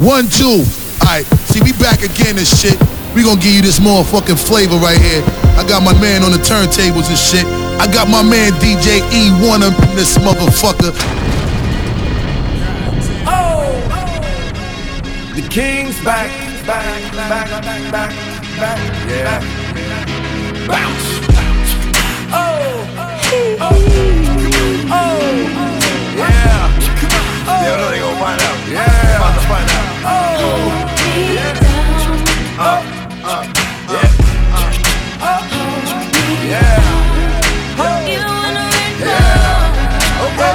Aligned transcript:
One, 0.00 0.28
two. 0.28 0.64
Alright, 1.04 1.26
see, 1.52 1.60
we 1.60 1.72
back 1.72 2.00
again 2.00 2.38
and 2.38 2.46
shit. 2.46 2.80
We 3.14 3.22
gonna 3.22 3.38
give 3.38 3.52
you 3.52 3.60
this 3.60 3.78
motherfucking 3.80 4.40
flavor 4.40 4.76
right 4.76 4.96
here. 4.96 5.22
I 5.60 5.64
got 5.68 5.82
my 5.82 5.92
man 6.00 6.22
on 6.22 6.32
the 6.32 6.38
turntables 6.38 7.10
and 7.10 7.18
shit. 7.18 7.44
I 7.76 7.86
got 7.92 8.08
my 8.08 8.22
man 8.22 8.52
DJ 8.52 9.00
E1 9.12 9.60
up 9.60 9.76
in 9.90 9.96
this 9.96 10.16
motherfucker. 10.16 10.96
Oh! 13.28 13.76
The 15.34 15.46
king's 15.50 16.02
back, 16.02 16.30
back, 16.66 17.12
back, 17.12 17.50
back, 17.62 17.92
back, 17.92 18.10
back, 18.56 18.78
yeah. 19.06 19.40
Bounce. 20.66 21.08
Oh, 22.32 22.88
oh, 22.96 23.56
oh, 23.60 23.76
oh. 24.88 26.16
yeah. 26.16 26.79
They 27.58 27.74
know 27.76 27.90
they 27.90 27.98
gon' 27.98 28.18
find 28.18 28.40
out. 28.40 28.58
Yeah. 28.68 29.16
About 29.18 29.34
to 29.34 29.42
find 29.50 29.66
out. 29.76 29.86
Oh, 30.06 30.70
yeah. 31.34 31.70
yeah. 36.50 36.80
Okay. 40.26 40.54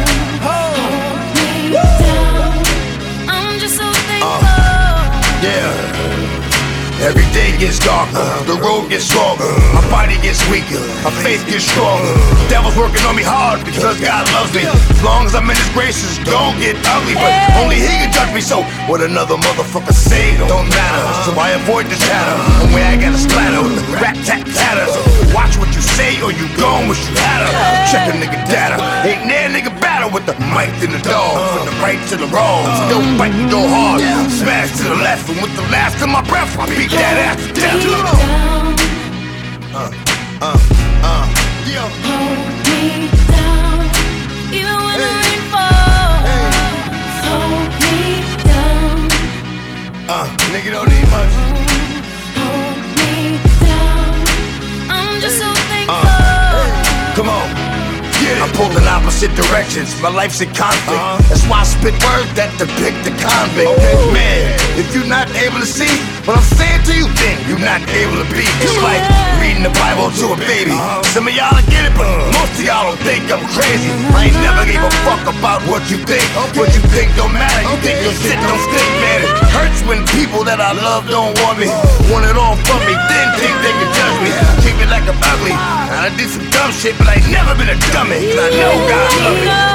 I'm 3.29 3.55
just 3.61 3.77
so 3.77 3.87
thankful. 4.09 4.41
Yeah. 5.43 5.70
Every 7.01 7.25
day 7.33 7.57
gets 7.57 7.81
darker, 7.81 8.21
the 8.45 8.61
road 8.61 8.93
gets 8.93 9.09
longer, 9.17 9.49
my 9.73 9.81
body 9.89 10.21
gets 10.21 10.45
weaker, 10.53 10.77
my 11.01 11.09
faith 11.25 11.41
gets 11.49 11.65
stronger. 11.65 12.13
The 12.45 12.61
devil's 12.61 12.77
working 12.77 13.01
on 13.09 13.17
me 13.17 13.25
hard 13.25 13.65
because 13.65 13.97
God 14.05 14.29
loves 14.37 14.53
me. 14.53 14.69
As 14.69 15.01
long 15.01 15.25
as 15.25 15.33
I'm 15.33 15.49
in 15.49 15.57
His 15.57 15.71
graces, 15.73 16.21
don't 16.29 16.61
get 16.61 16.77
ugly, 16.93 17.17
but 17.17 17.33
only 17.57 17.81
He 17.81 17.89
can 17.89 18.13
judge 18.13 18.29
me. 18.37 18.45
So 18.45 18.69
what 18.85 19.01
another 19.01 19.41
motherfucker 19.41 19.97
say 19.97 20.37
don't 20.45 20.69
matter. 20.69 21.03
So 21.25 21.33
I 21.41 21.57
avoid 21.57 21.89
the 21.89 21.97
chatter, 21.97 22.37
and 22.61 22.69
where 22.77 22.85
I 22.85 23.01
got 23.01 23.17
a 23.17 23.21
splatter 23.21 23.65
with 23.65 23.81
the 23.81 23.97
rat 23.97 24.21
tat 24.29 24.45
tatter. 24.53 24.85
Watch 25.33 25.57
what 25.57 25.73
you 25.73 25.81
say 25.81 26.21
or 26.21 26.37
you 26.37 26.45
gon' 26.61 26.85
wish 26.85 27.01
you 27.09 27.17
had. 27.17 27.49
Check 27.89 28.13
a 28.13 28.15
nigga 28.15 28.45
data, 28.45 28.77
ain't 29.09 29.25
near 29.25 29.49
nigga 29.49 29.73
battle 30.01 30.15
with 30.15 30.27
the 30.27 30.33
mic 30.55 30.73
and 30.83 30.93
the 30.93 31.03
dog, 31.09 31.37
from 31.53 31.67
the 31.67 31.77
right 31.83 32.01
to 32.09 32.17
the 32.17 32.27
wrong. 32.29 32.65
Still 32.87 33.03
fighting, 33.19 33.49
go 33.51 33.61
hard, 33.69 34.01
smash 34.31 34.77
to 34.79 34.85
the 34.85 34.95
left, 34.97 35.29
and 35.29 35.41
with 35.43 35.55
the 35.57 35.63
last 35.71 36.01
of 36.03 36.09
my 36.09 36.23
breath, 36.23 36.59
I 36.59 36.67
beat 36.69 36.91
that 36.91 37.17
ass 37.29 37.47
to 37.47 37.53
death. 37.53 37.85
Uh, 39.75 39.91
uh, 40.41 40.59
uh, 41.05 41.27
yo. 41.69 41.85
Even 44.57 44.77
when 44.87 44.97
the 45.05 45.11
rain 45.21 45.43
falls, 45.53 46.27
hold 47.29 47.71
me 47.83 48.25
down, 48.49 49.11
Uh, 50.09 50.27
nigga 50.53 50.71
don't 50.73 50.89
need 50.89 51.09
much. 51.11 51.50
I'm 58.41 58.49
pulled 58.57 58.73
in 58.73 58.85
opposite 58.89 59.33
directions. 59.37 59.93
My 60.01 60.09
life's 60.09 60.41
in 60.41 60.49
conflict. 60.57 60.97
Uh-huh. 60.97 61.21
That's 61.29 61.45
why 61.45 61.61
I 61.61 61.67
spit 61.69 61.93
words 62.01 62.33
that 62.41 62.49
depict 62.57 63.05
the 63.05 63.13
convict. 63.21 63.69
Oh. 63.69 64.13
Man, 64.17 64.57
if 64.81 64.89
you're 64.97 65.09
not 65.09 65.29
able 65.37 65.61
to 65.61 65.69
see 65.69 65.93
what 66.25 66.41
I'm 66.41 66.49
saying 66.57 66.83
to 66.89 66.93
you, 66.97 67.07
then 67.21 67.37
you're 67.45 67.61
not 67.61 67.85
able 67.93 68.17
to 68.17 68.29
be. 68.33 68.45
It's 68.65 68.81
like 68.81 69.05
reading 69.45 69.61
the 69.61 69.75
Bible 69.77 70.09
to 70.09 70.25
a 70.33 70.39
baby. 70.49 70.73
Uh-huh. 70.73 71.05
Some 71.13 71.29
of 71.29 71.35
y'all 71.37 71.53
get 71.69 71.85
it, 71.85 71.95
but 72.01 72.09
most 72.33 72.57
of 72.57 72.65
y'all 72.65 72.89
don't 72.89 73.03
think 73.05 73.29
I'm 73.29 73.45
crazy. 73.53 73.93
I 74.17 74.33
ain't 74.33 74.41
never 74.41 74.65
gave 74.65 74.81
a 74.81 74.93
fuck 75.05 75.25
about 75.29 75.61
what 75.69 75.85
you 75.93 76.01
think. 76.09 76.25
What 76.57 76.73
you 76.73 76.83
think 76.97 77.13
don't 77.21 77.37
matter. 77.37 77.61
You 77.69 77.77
think 77.85 78.01
your 78.01 78.17
shit 78.25 78.41
don't 78.41 78.63
stink, 78.73 78.91
man. 79.05 79.21
It 79.29 79.53
hurts 79.53 79.81
when 79.85 80.01
people 80.17 80.49
that 80.49 80.65
I 80.65 80.73
love 80.73 81.05
don't 81.13 81.37
want 81.45 81.61
me. 81.61 81.69
Want 82.09 82.25
it 82.25 82.41
all 82.41 82.57
from 82.65 82.81
me, 82.89 82.97
then 82.97 83.27
think 83.37 83.55
they 83.61 83.75
can 83.77 83.91
judge 83.93 84.19
me. 84.25 84.31
Treat 84.65 84.77
me 84.81 84.87
like 84.89 85.05
I'm 85.05 85.21
ugly. 85.29 85.53
And 85.53 86.01
I 86.07 86.11
did 86.17 86.33
some 86.33 86.47
dumb 86.49 86.73
shit, 86.73 86.97
but 86.97 87.05
I 87.05 87.21
ain't 87.21 87.29
never 87.29 87.53
been 87.53 87.69
a 87.69 87.79
dummy. 87.93 88.30
Cause 88.31 88.39
I 88.39 88.51
know 88.51 88.89
God 88.89 89.21
love 89.45 89.45
me. 89.45 89.71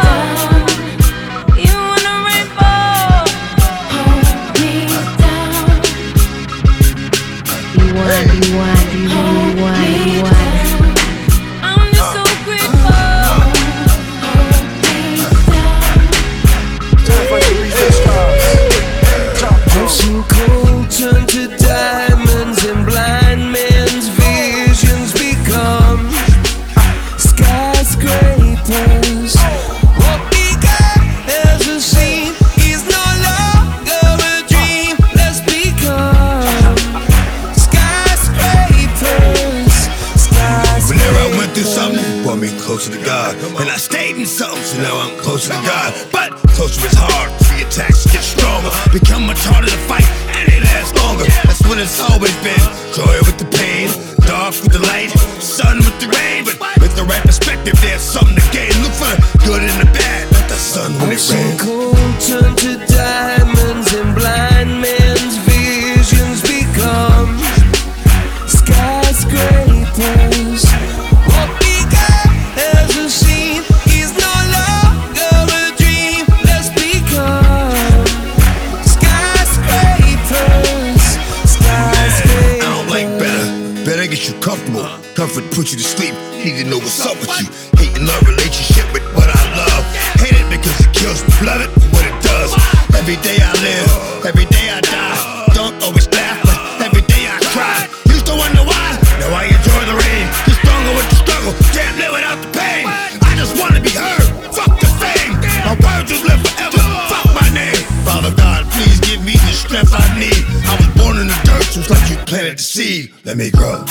Put 85.56 85.72
you 85.72 85.80
to 85.80 85.88
sleep. 85.88 86.12
Need 86.44 86.60
to 86.60 86.66
know 86.68 86.84
what's 86.84 87.00
up 87.00 87.16
with 87.16 87.32
you. 87.40 87.48
Hating 87.80 88.04
love 88.04 88.20
relationship 88.28 88.84
with 88.92 89.08
what 89.16 89.32
I 89.32 89.40
love. 89.56 89.84
Hate 90.20 90.36
it 90.36 90.44
because 90.52 90.76
it 90.84 90.92
kills 90.92 91.24
me. 91.24 91.32
Love 91.48 91.64
it 91.64 91.72
for 91.72 91.88
what 91.96 92.04
it 92.04 92.18
does. 92.20 92.52
Every 92.92 93.16
day 93.24 93.40
I 93.40 93.56
live, 93.64 93.88
every 94.28 94.44
day 94.52 94.68
I 94.68 94.84
die. 94.84 95.16
Don't 95.56 95.80
always 95.80 96.12
laugh, 96.12 96.44
but 96.44 96.60
every 96.84 97.08
day 97.08 97.32
I 97.32 97.40
cry. 97.56 97.88
Used 98.12 98.28
to 98.28 98.36
wonder 98.36 98.68
why. 98.68 99.00
Now 99.24 99.32
I 99.32 99.48
enjoy 99.48 99.82
the 99.88 99.96
rain. 99.96 100.28
Get 100.44 100.60
stronger 100.60 100.94
with 101.00 101.08
the 101.08 101.18
struggle. 101.24 101.54
Can't 101.72 101.96
live 102.04 102.12
without 102.12 102.40
the 102.44 102.52
pain. 102.52 102.84
I 103.24 103.32
just 103.40 103.56
wanna 103.56 103.80
be 103.80 103.96
heard. 103.96 104.28
Fuck 104.52 104.76
the 104.76 104.92
fame. 105.00 105.40
My 105.64 105.80
words 105.80 106.12
just 106.12 106.28
live 106.28 106.44
forever. 106.44 106.84
Fuck 107.08 107.32
my 107.32 107.48
name. 107.56 107.80
Father 108.04 108.36
God, 108.36 108.68
please 108.76 109.00
give 109.08 109.24
me 109.24 109.40
the 109.40 109.56
strength 109.56 109.96
I 109.96 110.04
need. 110.20 110.44
I 110.68 110.76
was 110.76 110.92
born 111.00 111.16
in 111.16 111.32
the 111.32 111.40
dirt, 111.48 111.64
just 111.72 111.88
like 111.88 112.04
you 112.12 112.20
planted 112.28 112.60
the 112.60 112.66
seed. 112.76 113.16
Let 113.24 113.40
me 113.40 113.56
grow. 113.56 113.88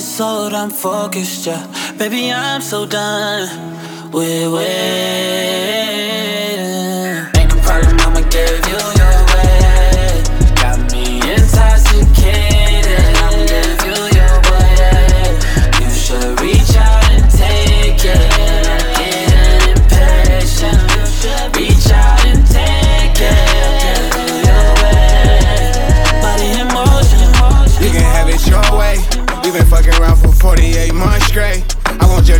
Sold, 0.00 0.52
I'm 0.54 0.70
focused, 0.70 1.46
yeah. 1.46 1.66
Baby, 1.98 2.32
I'm 2.32 2.60
so 2.60 2.86
done 2.86 3.48
with 4.12 4.52
waiting. 4.52 4.99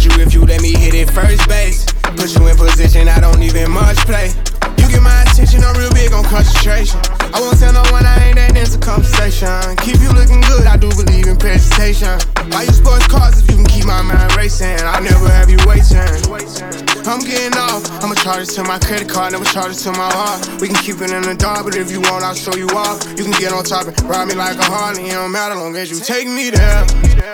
hurt 0.00 0.17
you 0.17 0.23
if 0.23 0.35
you 0.35 0.44
let 0.44 0.62
me 0.62 0.73
hit 0.73 0.94
it 0.94 1.11
first 1.11 1.47
base. 1.49 1.85
Put 2.17 2.35
you 2.35 2.47
in 2.49 2.56
position, 2.56 3.08
I 3.08 3.20
don't 3.20 3.43
even 3.43 3.70
much 3.70 3.99
play. 3.99 4.32
You 4.79 4.88
get 4.88 5.02
my 5.02 5.23
attention, 5.23 5.62
I'm 5.62 5.76
real 5.76 5.93
big 5.93 6.12
on 6.12 6.25
concentration. 6.25 7.00
I 7.32 7.41
won't 7.41 7.58
tell 7.58 7.73
no 7.73 7.82
one 7.93 8.05
I 8.06 8.29
ain't 8.29 8.37
that 8.37 8.56
into 8.56 8.79
conversation. 8.79 9.76
Keep 9.79 10.00
you 10.00 10.12
looking 10.12 10.41
good, 10.43 10.67
I 10.67 10.76
do 10.76 10.88
believe 10.91 11.26
in 11.26 11.37
presentation. 11.37 12.19
Buy 12.50 12.64
you 12.64 12.73
sports 12.73 13.06
cars 13.08 13.43
if 13.43 13.50
you 13.50 13.56
can 13.56 13.67
keep 13.67 13.85
my 13.85 14.02
mind 14.02 14.35
racing? 14.37 14.81
I'll 14.81 15.02
never 15.02 15.29
have 15.29 15.50
you 15.50 15.58
waiting 15.67 16.90
getting 17.05 17.56
off. 17.56 17.82
I'ma 18.02 18.14
charge 18.14 18.49
it 18.49 18.52
to 18.56 18.64
my 18.64 18.79
credit 18.79 19.08
card, 19.08 19.32
never 19.32 19.44
charge 19.44 19.73
it 19.73 19.81
to 19.85 19.93
my 19.93 20.11
heart. 20.12 20.61
We 20.61 20.69
can 20.69 20.76
keep 20.76 21.00
it 21.00 21.11
in 21.11 21.23
the 21.23 21.35
dark, 21.35 21.64
but 21.64 21.75
if 21.76 21.91
you 21.91 22.00
want, 22.00 22.25
I'll 22.25 22.35
show 22.35 22.55
you 22.55 22.69
off. 22.69 23.02
You 23.17 23.25
can 23.25 23.32
get 23.38 23.52
on 23.52 23.64
top 23.64 23.87
and 23.87 24.00
ride 24.02 24.29
me 24.29 24.35
like 24.35 24.56
a 24.58 24.64
Harley. 24.64 25.06
It 25.06 25.12
don't 25.12 25.32
matter 25.32 25.55
long 25.55 25.76
as 25.76 25.91
you 25.91 26.00
take 26.00 26.29
me 26.29 26.50
there. 26.50 26.85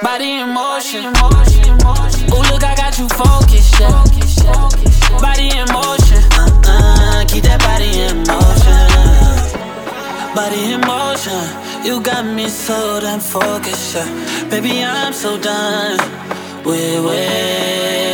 Body 0.03 0.39
in 0.41 0.51
motion. 0.51 1.07
Ooh, 2.31 2.43
look, 2.51 2.65
I 2.65 2.75
got 2.77 2.99
you 2.99 3.09
focused, 3.09 3.81
yeah. 3.81 4.05
Body 5.21 5.49
in 5.51 5.67
motion. 5.73 6.23
Uh-uh, 6.37 7.25
keep 7.27 7.45
that 7.45 7.61
body 7.61 7.91
in 8.07 8.23
motion. 8.27 8.87
Body 10.35 10.73
in 10.75 10.81
motion. 10.81 11.85
You 11.85 12.01
got 12.01 12.25
me 12.27 12.49
so 12.49 13.01
damn 13.01 13.21
focused, 13.21 13.95
yeah. 13.95 14.49
Baby, 14.51 14.83
I'm 14.83 15.13
so 15.13 15.39
done 15.41 15.99
with 16.65 17.05
waiting. 17.05 18.06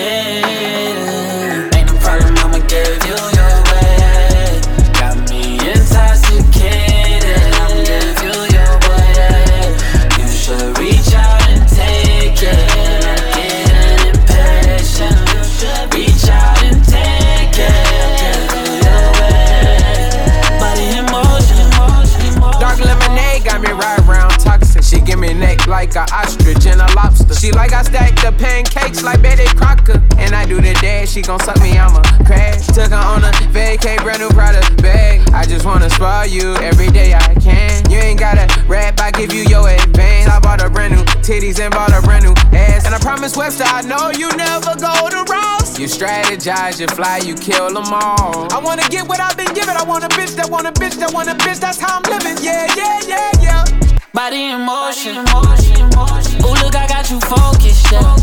Like 25.72 25.96
a 25.96 26.04
ostrich 26.12 26.66
and 26.66 26.82
a 26.82 26.88
lobster. 26.94 27.34
She 27.34 27.50
like 27.50 27.72
I 27.72 27.80
stack 27.80 28.12
the 28.20 28.30
pancakes 28.36 29.02
like 29.02 29.22
Betty 29.22 29.48
Crocker. 29.56 30.04
And 30.18 30.34
I 30.36 30.44
do 30.44 30.60
the 30.60 30.74
dash, 30.84 31.08
she 31.12 31.22
gon' 31.22 31.40
suck 31.40 31.58
me, 31.62 31.78
I'ma 31.78 32.02
crash. 32.28 32.66
Took 32.66 32.92
her 32.92 33.04
on 33.12 33.24
a 33.24 33.32
vacay, 33.56 33.96
brand 34.04 34.20
new 34.20 34.28
product 34.28 34.82
bag. 34.82 35.24
I 35.32 35.46
just 35.46 35.64
wanna 35.64 35.88
spoil 35.88 36.26
you 36.26 36.54
every 36.56 36.88
day 36.88 37.14
I 37.14 37.34
can. 37.40 37.90
You 37.90 37.96
ain't 37.96 38.20
gotta 38.20 38.44
rap, 38.68 39.00
I 39.00 39.10
give 39.12 39.32
you 39.32 39.44
your 39.48 39.66
advance. 39.66 40.28
I 40.28 40.38
bought 40.40 40.62
a 40.62 40.68
brand 40.68 40.92
new 40.92 41.04
titties 41.24 41.58
and 41.58 41.72
bought 41.72 41.96
a 41.96 42.02
brand 42.02 42.24
new 42.26 42.34
ass. 42.52 42.84
And 42.84 42.94
I 42.94 42.98
promise 42.98 43.34
Webster, 43.34 43.64
I 43.64 43.80
know 43.80 44.12
you 44.12 44.28
never 44.36 44.76
go 44.76 45.08
to 45.08 45.24
Ross. 45.32 45.78
You 45.78 45.86
strategize, 45.86 46.80
you 46.80 46.86
fly, 46.88 47.24
you 47.24 47.34
kill 47.34 47.72
them 47.72 47.88
all. 47.88 48.52
I 48.52 48.60
wanna 48.62 48.86
get 48.90 49.08
what 49.08 49.20
I've 49.20 49.38
been 49.38 49.54
given. 49.54 49.74
I 49.74 49.84
want 49.84 50.04
a 50.04 50.08
bitch 50.08 50.36
that 50.36 50.50
want 50.50 50.66
a 50.66 50.72
bitch 50.72 51.00
that 51.00 51.14
want 51.14 51.30
a 51.30 51.34
bitch. 51.34 51.60
That's 51.60 51.80
how 51.80 51.96
I'm 51.96 52.04
living. 52.12 52.36
Yeah, 52.44 52.68
yeah, 52.76 53.00
yeah, 53.08 53.32
yeah. 53.40 53.81
Body 54.22 54.44
in 54.50 54.60
motion. 54.60 55.16
Ooh, 55.16 56.54
look, 56.62 56.76
I 56.76 56.86
got 56.86 57.10
you 57.10 57.18
focused, 57.18 57.90
yeah. 57.90 58.14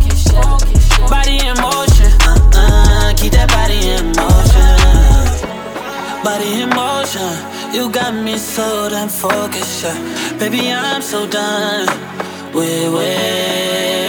Body 1.09 1.45
in 1.45 1.55
motion. 1.59 2.09
Uh-uh, 2.23 3.13
keep 3.17 3.33
that 3.33 3.49
body 3.49 3.79
in 3.95 4.05
motion. 4.15 4.77
Body 6.23 6.61
in 6.61 6.69
motion. 6.69 7.75
You 7.75 7.91
got 7.91 8.13
me 8.13 8.37
so 8.37 8.87
damn 8.87 9.09
focused, 9.09 9.83
yeah. 9.83 10.37
Baby, 10.39 10.71
I'm 10.71 11.01
so 11.01 11.27
done 11.27 11.85
with 12.53 12.93
waiting. 12.93 14.08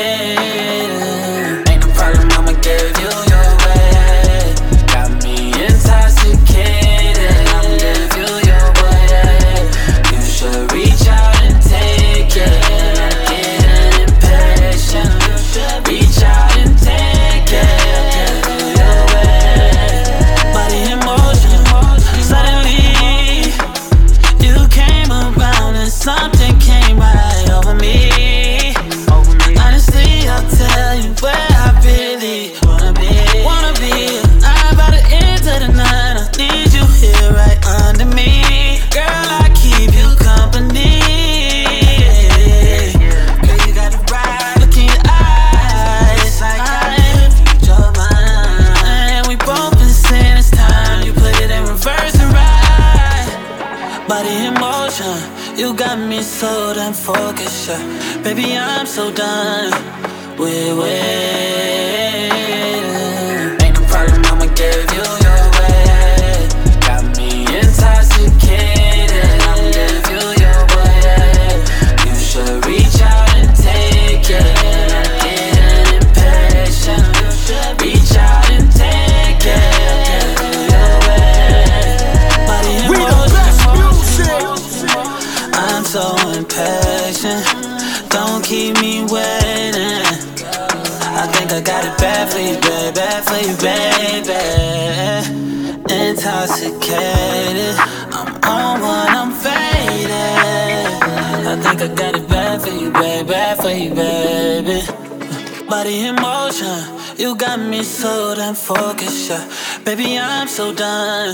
Body 105.71 106.01
in 106.01 106.17
motion, 106.17 106.83
you 107.17 107.37
got 107.37 107.61
me 107.61 107.85
so 107.85 108.35
damn 108.35 108.55
focused, 108.57 109.31
yeah. 109.31 109.49
Baby, 109.85 110.19
I'm 110.19 110.49
so 110.49 110.73
done 110.75 111.33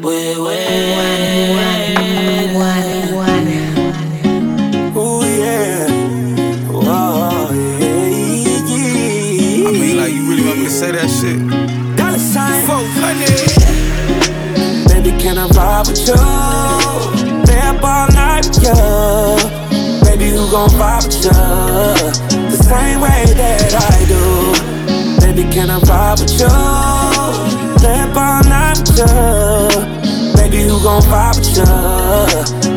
waiting. 0.00 0.44
One, 2.54 3.14
one. 3.14 3.48
Ooh, 4.96 5.24
yeah. 5.24 5.88
Whoa, 6.70 7.50
yeah, 7.50 8.70
yeah. 8.70 9.66
I 9.66 9.68
mean, 9.72 9.96
like, 9.96 10.12
you 10.12 10.22
really 10.30 10.44
want 10.46 10.58
me 10.60 10.66
to 10.66 10.70
say 10.70 10.92
that 10.92 11.10
shit? 11.10 11.40
Dollar 11.96 12.18
sign. 12.18 12.64
400. 12.66 14.88
Baby, 14.88 15.10
can 15.20 15.36
I 15.36 15.48
ride 15.48 15.88
with 15.88 15.98
you? 15.98 16.14
Stay 17.44 17.58
up 17.58 17.82
all 17.82 18.06
night 18.14 18.46
with 18.46 18.62
you. 18.62 18.74
Baby, 20.04 20.28
who 20.30 20.46
gon' 20.48 20.70
vibe 20.70 21.06
with 21.06 21.24
you? 21.24 21.32
With 26.20 26.40
you? 26.40 26.46
With 30.34 30.54
you. 30.54 30.68
Gon' 30.84 31.00
vibe 31.08 31.38
with 31.38 31.56
you? 31.56 31.64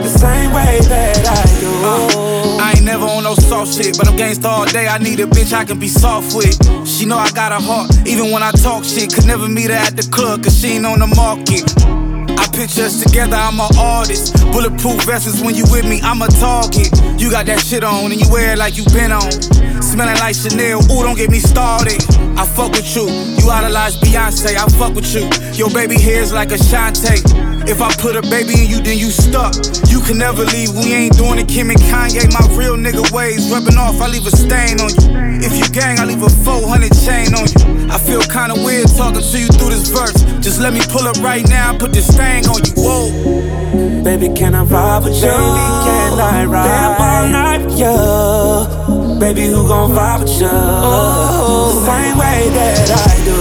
The 0.01 0.07
same 0.07 0.53
way 0.53 0.79
that 0.87 1.27
I 1.27 1.43
do. 1.59 1.67
Uh, 1.83 2.63
I 2.63 2.71
ain't 2.77 2.85
never 2.85 3.05
on 3.05 3.23
no 3.23 3.35
soft 3.35 3.73
shit, 3.75 3.97
but 3.97 4.07
I'm 4.07 4.15
gangsta 4.15 4.45
all 4.45 4.65
day. 4.65 4.87
I 4.87 4.97
need 4.97 5.19
a 5.19 5.25
bitch 5.25 5.51
I 5.51 5.65
can 5.65 5.77
be 5.77 5.89
soft 5.89 6.33
with. 6.35 6.55
She 6.87 7.05
know 7.05 7.17
I 7.17 7.29
got 7.31 7.51
a 7.51 7.59
heart, 7.59 7.91
even 8.07 8.31
when 8.31 8.43
I 8.43 8.51
talk 8.51 8.85
shit. 8.85 9.13
Could 9.13 9.25
never 9.25 9.49
meet 9.49 9.69
her 9.69 9.75
at 9.75 9.97
the 9.97 10.07
club, 10.09 10.43
cause 10.43 10.57
she 10.57 10.79
ain't 10.79 10.85
on 10.85 10.99
the 10.99 11.07
market. 11.07 11.67
I 12.39 12.47
picture 12.55 12.83
us 12.83 13.03
together, 13.03 13.35
I'm 13.35 13.59
an 13.59 13.69
artist. 13.77 14.35
Bulletproof 14.53 15.03
vests 15.03 15.41
when 15.41 15.55
you 15.55 15.65
with 15.69 15.83
me, 15.85 15.99
I'm 16.01 16.21
a 16.21 16.27
target. 16.27 16.89
You 17.19 17.29
got 17.29 17.45
that 17.47 17.59
shit 17.59 17.83
on 17.83 18.11
and 18.11 18.21
you 18.21 18.31
wear 18.31 18.53
it 18.53 18.57
like 18.57 18.77
you 18.77 18.85
been 18.93 19.11
on. 19.11 19.31
Smelling 19.81 20.17
like 20.17 20.35
Chanel, 20.35 20.79
ooh, 20.79 21.03
don't 21.03 21.17
get 21.17 21.29
me 21.29 21.39
started. 21.39 21.99
I 22.37 22.45
fuck 22.45 22.71
with 22.71 22.95
you, 22.95 23.09
you 23.09 23.49
idolize 23.49 23.97
Beyonce, 23.97 24.55
I 24.55 24.67
fuck 24.77 24.93
with 24.93 25.11
you. 25.13 25.27
Your 25.53 25.71
baby 25.71 25.99
hair's 25.99 26.31
like 26.31 26.51
a 26.51 26.57
Shantae. 26.57 27.67
If 27.67 27.81
I 27.81 27.91
put 27.95 28.15
a 28.15 28.21
baby 28.21 28.53
in 28.61 28.69
you, 28.69 28.79
then 28.79 28.97
you 28.97 29.09
stuck. 29.09 29.55
You 29.89 29.99
can 30.01 30.19
never 30.19 30.45
leave, 30.45 30.71
we 30.77 30.93
ain't 30.93 31.17
doing 31.17 31.39
it. 31.39 31.47
Kim 31.47 31.69
and 31.69 31.79
Kanye, 31.79 32.31
my 32.31 32.45
real 32.55 32.77
nigga 32.77 33.11
ways. 33.11 33.51
Rubbing 33.51 33.77
off, 33.77 33.99
I 33.99 34.07
leave 34.07 34.25
a 34.27 34.31
stain 34.31 34.79
on 34.79 34.89
you. 34.89 35.41
If 35.41 35.57
you 35.57 35.65
gang, 35.73 35.99
I 35.99 36.05
leave 36.05 36.21
a 36.21 36.29
400 36.29 36.93
chain 37.03 37.33
on 37.33 37.49
you. 37.49 37.89
I 37.91 37.97
feel 37.97 38.21
kinda 38.21 38.55
weird 38.63 38.87
talking 38.95 39.21
to 39.21 39.37
you 39.39 39.47
through 39.47 39.71
this 39.71 39.89
verse. 39.89 40.21
Just 40.39 40.59
let 40.59 40.73
me 40.73 40.81
pull 40.89 41.07
up 41.07 41.17
right 41.17 41.47
now 41.49 41.71
and 41.71 41.79
put 41.79 41.91
this 41.91 42.07
thing 42.15 42.47
on 42.47 42.61
you. 42.63 42.73
Whoa. 42.77 44.03
Baby, 44.03 44.29
can 44.29 44.53
I 44.53 44.63
ride 44.63 45.03
with 45.03 45.15
you? 45.15 45.27
Baby, 45.27 45.65
can 45.85 46.19
I 46.19 46.45
ride? 46.45 46.69
Up 46.85 46.99
all 46.99 47.27
night 47.27 47.65
you. 49.01 49.06
Baby, 49.19 49.47
who 49.47 49.67
gon' 49.67 49.91
vibe 49.91 50.19
with 50.19 50.39
you? 50.39 50.47
The 50.47 51.85
same 51.85 52.17
way 52.17 52.49
that 52.53 52.89
I 52.93 53.17
do. 53.25 53.37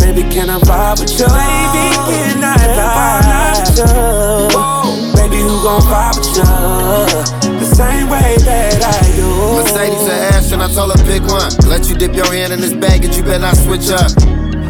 Baby, 0.00 0.22
can 0.32 0.48
I 0.48 0.58
vibe 0.58 1.00
with 1.00 1.12
you? 1.20 1.26
Baby, 1.28 1.84
can 2.08 2.42
I 2.42 2.56
vibe 2.78 3.60
with 3.60 3.78
you? 3.78 3.92
Baby, 5.14 5.38
who 5.42 5.62
gon' 5.62 5.82
vibe 5.82 6.16
with 6.16 6.32
you? 6.34 7.60
The 7.60 7.74
same 7.74 8.08
way 8.08 8.36
that 8.38 8.82
I 8.82 9.16
do. 9.16 9.28
Mercedes 9.60 10.08
or 10.08 10.12
Ash, 10.12 10.50
and 10.52 10.62
I 10.62 10.68
told 10.72 10.98
her 10.98 11.04
pick 11.04 11.22
one. 11.28 11.52
Let 11.68 11.88
you 11.88 11.94
dip 11.94 12.14
your 12.14 12.32
hand 12.32 12.52
in 12.52 12.60
this 12.60 12.72
bag, 12.72 13.04
and 13.04 13.14
you 13.14 13.22
better 13.22 13.38
not 13.38 13.56
switch 13.56 13.90
up. 13.90 14.10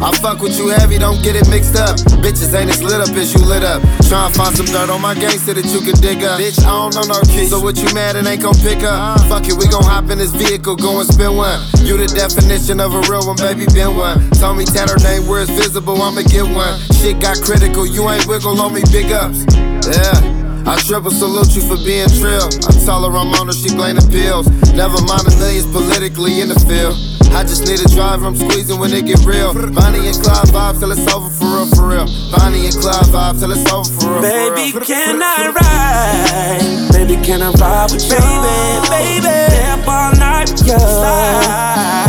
I 0.01 0.09
fuck 0.17 0.41
with 0.41 0.57
you 0.57 0.69
heavy, 0.69 0.97
don't 0.97 1.21
get 1.21 1.35
it 1.35 1.47
mixed 1.47 1.77
up. 1.77 1.95
Bitches 2.25 2.49
ain't 2.57 2.73
as 2.73 2.81
lit 2.81 2.99
up 2.99 3.13
as 3.13 3.33
you 3.33 3.45
lit 3.45 3.61
up. 3.61 3.81
Tryna 4.09 4.33
find 4.33 4.55
some 4.57 4.65
dirt 4.65 4.89
on 4.89 4.99
my 4.99 5.13
gangster 5.13 5.53
that 5.53 5.65
you 5.69 5.79
can 5.85 5.93
dig 6.01 6.25
up. 6.25 6.41
Bitch, 6.41 6.57
I 6.65 6.73
don't 6.73 6.97
know 6.97 7.05
no 7.05 7.21
keys, 7.29 7.53
so 7.53 7.61
what 7.61 7.77
you 7.77 7.85
mad 7.93 8.15
and 8.15 8.25
ain't 8.25 8.41
gon' 8.41 8.57
pick 8.65 8.81
up? 8.81 8.97
Uh-huh. 8.97 9.29
Fuck 9.29 9.45
it, 9.45 9.53
we 9.53 9.69
gon' 9.69 9.85
hop 9.85 10.09
in 10.09 10.17
this 10.17 10.33
vehicle, 10.33 10.75
go 10.75 10.97
and 10.97 11.07
spin 11.07 11.37
one. 11.37 11.61
You 11.85 12.01
the 12.01 12.09
definition 12.09 12.81
of 12.81 12.97
a 12.97 13.01
real 13.13 13.29
one, 13.29 13.37
baby, 13.37 13.69
been 13.69 13.93
one. 13.95 14.17
Told 14.41 14.57
me 14.57 14.65
tat 14.65 14.89
her 14.89 14.97
name 15.05 15.29
where 15.29 15.45
it's 15.45 15.53
visible, 15.53 16.01
I'ma 16.01 16.25
get 16.25 16.49
one. 16.49 16.81
Shit 16.97 17.21
got 17.21 17.37
critical, 17.45 17.85
you 17.85 18.09
ain't 18.09 18.25
wiggle 18.25 18.57
on 18.57 18.73
me, 18.73 18.81
big 18.89 19.13
ups. 19.13 19.45
Yeah. 19.85 20.41
I 20.65 20.77
triple 20.81 21.09
salute 21.09 21.53
you 21.53 21.61
for 21.61 21.77
being 21.85 22.09
trill. 22.09 22.49
I 22.65 22.73
tell 22.85 23.05
her 23.05 23.13
I'm 23.13 23.33
on 23.37 23.47
her, 23.47 23.53
she 23.53 23.69
blame 23.69 24.01
the 24.01 24.05
pills. 24.09 24.49
Never 24.73 24.97
mind 25.05 25.29
the 25.29 25.33
millions 25.37 25.69
politically 25.69 26.41
in 26.41 26.49
the 26.49 26.57
field. 26.65 26.97
I 27.33 27.43
just 27.43 27.65
need 27.65 27.79
a 27.79 27.87
driver, 27.95 28.27
I'm 28.27 28.35
squeezing 28.35 28.79
when 28.79 28.91
it 28.93 29.05
get 29.05 29.23
real. 29.25 29.53
Bonnie 29.53 30.07
and 30.07 30.17
Clyde 30.21 30.51
vibe 30.51 30.79
till 30.79 30.91
it's 30.91 31.07
over 31.13 31.29
for 31.29 31.45
real, 31.45 31.65
for 31.73 31.87
real. 31.87 32.05
Bonnie 32.35 32.65
and 32.67 32.75
Clyde 32.75 33.07
vibe 33.07 33.39
till 33.39 33.51
it's 33.51 33.71
over 33.71 33.87
for 33.87 34.11
real. 34.11 34.21
Baby, 34.21 34.71
for 34.71 34.79
real. 34.79 34.87
can 34.87 35.21
I 35.23 35.49
ride? 35.55 36.91
Baby, 36.91 37.15
can 37.23 37.41
I 37.41 37.51
ride 37.55 37.91
with 37.91 38.03
you? 38.03 38.19
Baby, 38.19 38.91
baby. 38.91 39.31
Stay 39.47 39.63
up 39.71 39.87
all 39.87 40.11
night 40.19 40.51
with 40.51 40.67
you. 40.67 40.77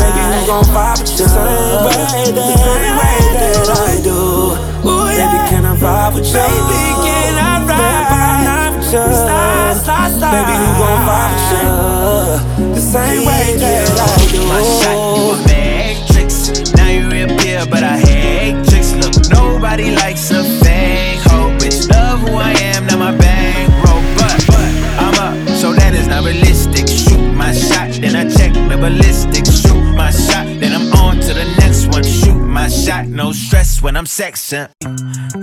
Baby, 0.03 0.23
who 0.27 0.39
gon' 0.51 0.65
vibe 0.75 1.01
with 1.01 1.15
you? 1.15 1.29
Same 1.31 1.87
way 1.87 2.29
that, 2.29 2.35
the 2.35 2.59
same 2.59 2.97
way 2.99 3.19
that 3.39 3.71
I 3.73 4.03
do. 4.03 4.59
Baby, 4.83 5.39
can 5.49 5.65
I 5.65 5.75
ride 5.79 6.15
with 6.15 6.27
you? 6.27 6.35
Baby, 6.35 6.83
can 7.07 7.22
Slide, 8.93 9.73
slide, 9.83 10.13
slide. 10.19 10.45
Baby, 10.45 10.53
who 10.61 10.69
gon' 10.77 11.33
you? 11.49 12.75
The 12.75 12.81
same 12.83 13.25
way 13.25 13.57
that 13.57 13.89
I 13.89 14.21
do. 14.29 14.45
My 14.45 14.61
shot, 14.61 15.17
you 15.17 15.33
a 15.33 15.37
matrix. 15.49 16.33
Now 16.77 16.91
you 16.91 17.09
reappear, 17.09 17.65
but 17.65 17.83
I 17.83 17.97
hate 17.97 18.69
tricks. 18.69 18.93
Look, 18.93 19.33
nobody 19.33 19.97
likes 19.97 20.12
I'm 34.03 34.07
sexing. 34.07 34.69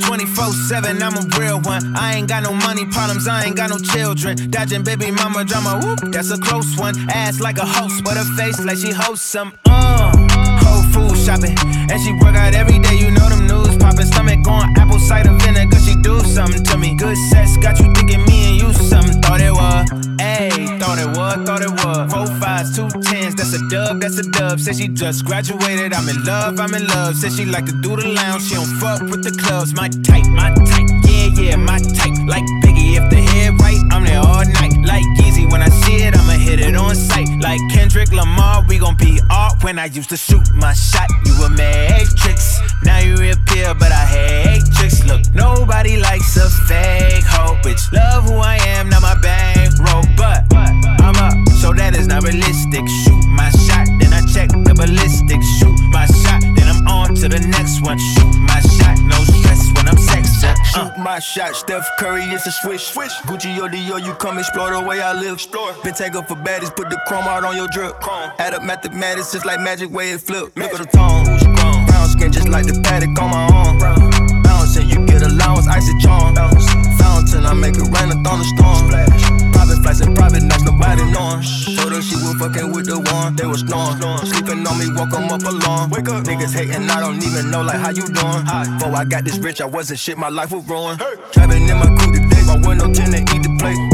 24 0.02 0.52
7, 0.68 1.02
I'm 1.02 1.16
a 1.16 1.24
real 1.40 1.62
one. 1.62 1.96
I 1.96 2.16
ain't 2.16 2.28
got 2.28 2.44
no 2.44 2.52
money 2.52 2.86
problems, 2.88 3.26
I 3.26 3.46
ain't 3.46 3.56
got 3.56 3.70
no 3.70 3.78
children. 3.78 4.52
Dodging 4.52 4.84
baby 4.84 5.12
mama 5.12 5.46
drama, 5.46 5.80
whoop, 5.82 6.12
that's 6.12 6.30
a 6.32 6.38
close 6.38 6.78
one. 6.78 6.94
Ass 7.10 7.40
like 7.40 7.58
a 7.58 7.66
host, 7.66 8.04
but 8.04 8.18
her 8.18 8.26
face 8.36 8.60
like 8.60 8.78
she 8.78 8.92
hosts 8.92 9.26
some. 9.26 9.58
Uh, 9.64 10.12
whole 10.60 10.84
food 10.92 11.18
shopping, 11.18 11.56
and 11.64 12.02
she 12.02 12.12
work 12.20 12.36
out 12.36 12.54
every 12.54 12.80
day. 12.80 13.00
You 13.00 13.12
know 13.12 13.30
them 13.30 13.48
news 13.48 13.78
popping. 13.78 14.08
Stomach 14.08 14.46
on 14.46 14.78
apple 14.78 15.00
cider 15.00 15.32
vinegar, 15.40 15.80
she 15.80 15.96
do 15.96 16.20
something 16.26 16.62
to 16.62 16.78
me. 16.78 16.98
Good 16.98 17.16
sex 17.32 17.56
got 17.56 17.80
you 17.80 17.94
thinking 17.94 18.26
me 18.26 18.50
and 18.50 18.62
you 18.62 18.74
something. 18.74 19.19
Thought 19.30 19.42
it 19.42 19.52
was, 19.52 19.86
ayy, 20.18 20.80
thought 20.80 20.98
it 20.98 21.06
was, 21.16 21.38
thought 21.46 21.62
it 21.62 21.70
was. 21.70 22.12
Four 22.12 22.26
fives, 22.42 22.76
two 22.76 22.90
tens, 22.90 23.36
that's 23.36 23.54
a 23.54 23.62
dub, 23.70 24.02
that's 24.02 24.18
a 24.18 24.24
dub. 24.24 24.60
Said 24.60 24.78
she 24.78 24.88
just 24.88 25.24
graduated, 25.24 25.94
I'm 25.94 26.10
in 26.10 26.24
love, 26.26 26.60
I'm 26.60 26.74
in 26.74 26.88
love. 26.88 27.16
Said 27.16 27.34
she 27.34 27.46
like 27.46 27.68
to 27.68 27.72
do 27.84 27.96
the 27.96 28.08
lounge, 28.08 28.50
she 28.50 28.56
don't 28.56 28.66
fuck 28.82 29.02
with 29.02 29.24
the 29.24 29.30
clubs. 29.30 29.76
My 29.76 29.88
type, 29.88 30.26
my 30.26 30.50
type, 30.50 30.90
yeah, 31.06 31.28
yeah, 31.38 31.56
my 31.58 31.78
type. 31.78 32.18
Like 32.26 32.42
Biggie, 32.66 32.98
if 32.98 33.08
the 33.12 33.22
head 33.22 33.54
right, 33.62 33.78
I'm 33.92 34.04
there 34.04 34.18
all 34.18 34.46
night. 34.46 34.74
Like 34.82 35.06
Yeezy, 35.22 35.46
when 35.52 35.62
I 35.62 35.70
see 35.70 36.02
it, 36.02 36.18
I'ma 36.18 36.34
hit 36.34 36.60
it 36.60 36.76
on 36.76 36.96
sight. 36.96 37.30
Like 37.40 37.60
Kendrick 37.70 38.12
Lamar, 38.12 38.66
we 38.68 38.80
gon' 38.80 38.98
be 38.98 39.22
art. 39.30 39.64
When 39.64 39.78
I 39.78 39.86
used 39.86 40.10
to 40.10 40.18
shoot 40.18 40.42
my 40.56 40.74
shot, 40.74 41.08
you 41.26 41.34
a 41.46 41.50
matrix. 41.52 42.19
Steph 61.80 61.98
Curry, 61.98 62.24
it's 62.24 62.46
a 62.46 62.52
swish. 62.52 62.88
swish. 62.88 63.14
Gucci 63.20 63.58
or 63.58 63.70
Dior, 63.70 64.06
you 64.06 64.14
come 64.16 64.38
explore 64.38 64.72
the 64.72 64.82
way 64.82 65.02
I 65.02 65.14
live. 65.14 65.36
Explore. 65.36 65.74
Been 65.82 65.94
taken 65.94 66.26
for 66.26 66.36
baddies, 66.36 66.76
put 66.76 66.90
the 66.90 67.00
chrome 67.08 67.24
out 67.24 67.46
on 67.46 67.56
your 67.56 67.70
drip. 67.70 68.02
Chrome. 68.02 68.32
Add 68.38 68.54
up 68.54 68.64
mathematics, 68.64 69.32
just 69.32 69.46
like 69.46 69.62
magic 69.62 69.90
way 69.90 70.12
it 70.12 70.20
flip. 70.20 70.52
Look 70.58 70.74
at 70.74 70.80
the 70.80 70.86
tone, 70.86 71.24
brown 71.86 72.08
skin 72.10 72.34
just 72.34 72.50
like 72.50 72.66
the 72.66 72.74
Patek 72.74 73.18
on 73.18 73.32
my 73.32 73.48
arm. 73.54 74.09
Bouncing, 74.70 74.90
you 74.90 75.04
get 75.08 75.24
allowance, 75.24 75.68
icy 75.68 75.98
charm. 75.98 76.36
Fountain, 76.36 77.46
I 77.46 77.54
make 77.54 77.74
it 77.74 77.90
rain 77.90 78.14
a 78.14 78.18
thunderstorm. 78.22 78.90
Private 79.52 79.82
flights 79.82 80.02
and 80.02 80.16
private 80.16 80.44
nights, 80.44 80.62
nobody 80.62 81.02
knowing. 81.10 81.42
Told 81.76 81.92
her 81.92 82.02
she 82.04 82.14
was 82.16 82.36
fucking 82.38 82.72
with 82.72 82.86
the 82.86 83.00
one, 83.00 83.36
they 83.36 83.48
was 83.48 83.62
snoring. 83.62 83.98
Sleeping 84.30 84.68
on 84.68 84.78
me, 84.78 84.86
woke 84.94 85.14
'em 85.14 85.32
up 85.34 85.42
alone. 85.42 85.90
Wake 85.90 86.10
up, 86.10 86.24
niggas 86.24 86.54
hating, 86.54 86.88
I 86.88 87.00
don't 87.00 87.24
even 87.24 87.50
know 87.50 87.64
like 87.64 87.80
how 87.80 87.90
you 87.90 88.06
doing. 88.06 88.46
Before 88.46 88.96
I 88.96 89.06
got 89.06 89.24
this 89.24 89.40
rich, 89.40 89.60
I 89.60 89.66
wasn't 89.66 90.00
shit, 90.00 90.20
my 90.20 90.30
life 90.30 90.52
was 90.52 90.64
ruined. 90.68 91.02
Trapping 91.32 91.68
in 91.68 91.78
my 91.78 91.90
coupe 91.98 92.14
today, 92.14 92.44
my 92.46 92.58
window 92.58 92.94
tint 92.94 93.10
to 93.14 93.18
eat 93.18 93.26
the 93.26 93.36
eat 93.36 93.44
the 93.44 93.58
plate 93.58 93.89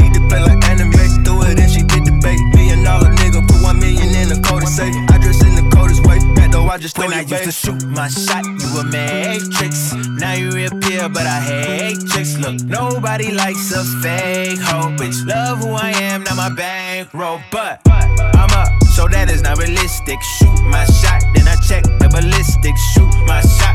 When 7.06 7.14
I 7.14 7.20
used 7.20 7.44
to 7.44 7.52
shoot 7.52 7.86
my 7.86 8.08
shot, 8.08 8.44
you 8.44 8.80
a 8.80 8.84
matrix. 8.84 9.94
Now 10.18 10.32
you 10.32 10.50
reappear, 10.50 11.08
but 11.08 11.22
I 11.24 11.38
hate 11.40 12.00
tricks. 12.08 12.36
Look, 12.36 12.60
nobody 12.62 13.30
likes 13.30 13.70
a 13.70 13.84
fake 14.02 14.58
hoe, 14.58 14.90
bitch. 14.98 15.24
Love 15.24 15.58
who 15.58 15.70
I 15.70 15.90
am, 15.90 16.24
now 16.24 16.34
my 16.34 16.52
bankroll, 16.52 17.40
but 17.52 17.80
I'm 17.86 18.50
up, 18.50 18.82
so 18.96 19.06
that 19.06 19.30
is 19.30 19.40
not 19.40 19.58
realistic. 19.58 20.18
Shoot 20.20 20.60
my 20.64 20.84
shot, 20.86 21.22
then 21.32 21.46
I 21.46 21.54
check 21.68 21.84
the 21.84 22.08
ballistics. 22.10 22.82
Shoot 22.92 23.14
my 23.24 23.40
shot, 23.40 23.65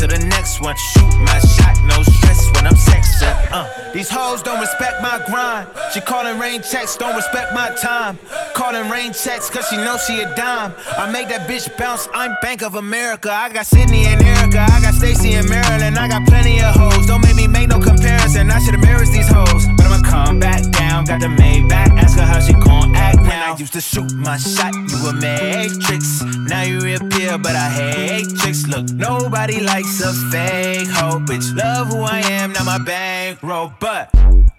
to 0.00 0.06
the 0.06 0.18
next 0.32 0.62
one. 0.62 0.74
Shoot 0.76 1.12
my 1.28 1.38
shot, 1.40 1.76
no 1.84 2.02
stress 2.02 2.46
when 2.54 2.66
I'm 2.66 2.74
sexing. 2.74 3.36
Uh, 3.52 3.68
these 3.92 4.08
hoes 4.08 4.42
don't 4.42 4.58
respect 4.58 5.02
my 5.02 5.22
grind. 5.26 5.68
She 5.92 6.00
calling 6.00 6.38
rain 6.38 6.62
checks, 6.62 6.96
don't 6.96 7.14
respect 7.14 7.52
my 7.52 7.68
time. 7.76 8.18
Calling 8.54 8.88
rain 8.88 9.12
checks, 9.12 9.50
cause 9.50 9.68
she 9.68 9.76
know 9.76 9.98
she 9.98 10.22
a 10.22 10.34
dime. 10.34 10.72
I 10.96 11.10
make 11.12 11.28
that 11.28 11.46
bitch 11.46 11.68
bounce, 11.76 12.08
I'm 12.14 12.34
Bank 12.40 12.62
of 12.62 12.76
America. 12.76 13.30
I 13.30 13.52
got 13.52 13.66
Sydney 13.66 14.06
and 14.06 14.22
Erica, 14.22 14.64
I 14.72 14.80
got 14.80 14.94
Stacy 14.94 15.34
and 15.34 15.46
Maryland, 15.50 15.98
I 15.98 16.08
got 16.08 16.26
plenty 16.26 16.62
of 16.62 16.74
hoes. 16.74 17.06
Don't 17.06 17.20
make 17.20 17.36
me 17.36 17.46
make 17.46 17.68
no 17.68 17.78
comparison, 17.78 18.50
I 18.50 18.58
should 18.58 18.74
embarrass 18.74 19.10
these 19.10 19.28
hoes. 19.28 19.66
But 19.76 19.84
I'ma 19.84 20.00
come 20.08 20.40
back 20.40 20.62
down, 20.70 21.04
got 21.04 21.20
the 21.20 21.26
Maybach, 21.26 21.92
ask 22.00 22.16
her 22.18 22.24
how 22.24 22.40
she 22.40 22.54
gon' 22.54 22.96
act 22.96 23.19
now. 23.30 23.54
I 23.54 23.56
used 23.56 23.72
to 23.72 23.80
shoot 23.80 24.12
my 24.14 24.36
shot, 24.36 24.74
you 24.74 25.08
a 25.08 25.12
matrix. 25.12 26.22
Now 26.22 26.62
you 26.62 26.80
reappear, 26.80 27.38
but 27.38 27.54
I 27.56 27.68
hate 27.70 28.28
tricks. 28.38 28.66
Look, 28.66 28.90
nobody 28.90 29.60
likes 29.60 30.00
a 30.00 30.12
fake 30.30 30.88
hoe, 30.88 31.20
bitch. 31.20 31.56
Love 31.56 31.88
who 31.88 32.02
I 32.02 32.20
am, 32.20 32.52
now 32.52 32.64
my 32.64 32.78
bankroll, 32.78 33.72
but 33.80 34.10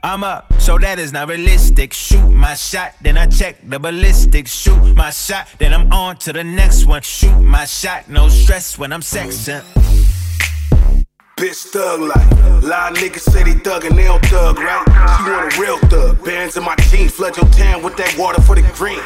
I'm 0.03 0.23
up, 0.23 0.51
so 0.59 0.77
that 0.79 0.97
is 0.97 1.13
not 1.13 1.27
realistic. 1.29 1.93
Shoot 1.93 2.29
my 2.29 2.55
shot, 2.55 2.93
then 3.01 3.17
I 3.17 3.27
check 3.27 3.57
the 3.63 3.79
ballistics. 3.79 4.51
Shoot 4.51 4.95
my 4.95 5.11
shot, 5.11 5.47
then 5.59 5.73
I'm 5.73 5.91
on 5.91 6.17
to 6.17 6.33
the 6.33 6.43
next 6.43 6.85
one. 6.85 7.01
Shoot 7.01 7.39
my 7.39 7.65
shot, 7.65 8.09
no 8.09 8.27
stress 8.29 8.77
when 8.79 8.91
I'm 8.93 9.01
sexing. 9.01 9.63
Bitch 11.41 11.65
thug 11.73 12.01
like. 12.01 12.41
Lie 12.61 12.91
niggas 12.93 13.21
say 13.21 13.43
they 13.43 13.57
thug 13.57 13.83
and 13.85 13.97
they 13.97 14.03
don't 14.03 14.23
thug, 14.27 14.59
right? 14.59 14.85
She 15.17 15.23
want 15.25 15.51
a 15.51 15.59
real 15.59 15.77
thug. 15.89 16.23
Bands 16.23 16.55
in 16.55 16.63
my 16.63 16.75
jeans, 16.89 17.13
flood 17.13 17.35
your 17.35 17.49
town 17.49 17.81
with 17.81 17.97
that 17.97 18.15
water 18.15 18.39
for 18.39 18.53
the 18.53 18.61
green. 18.77 19.01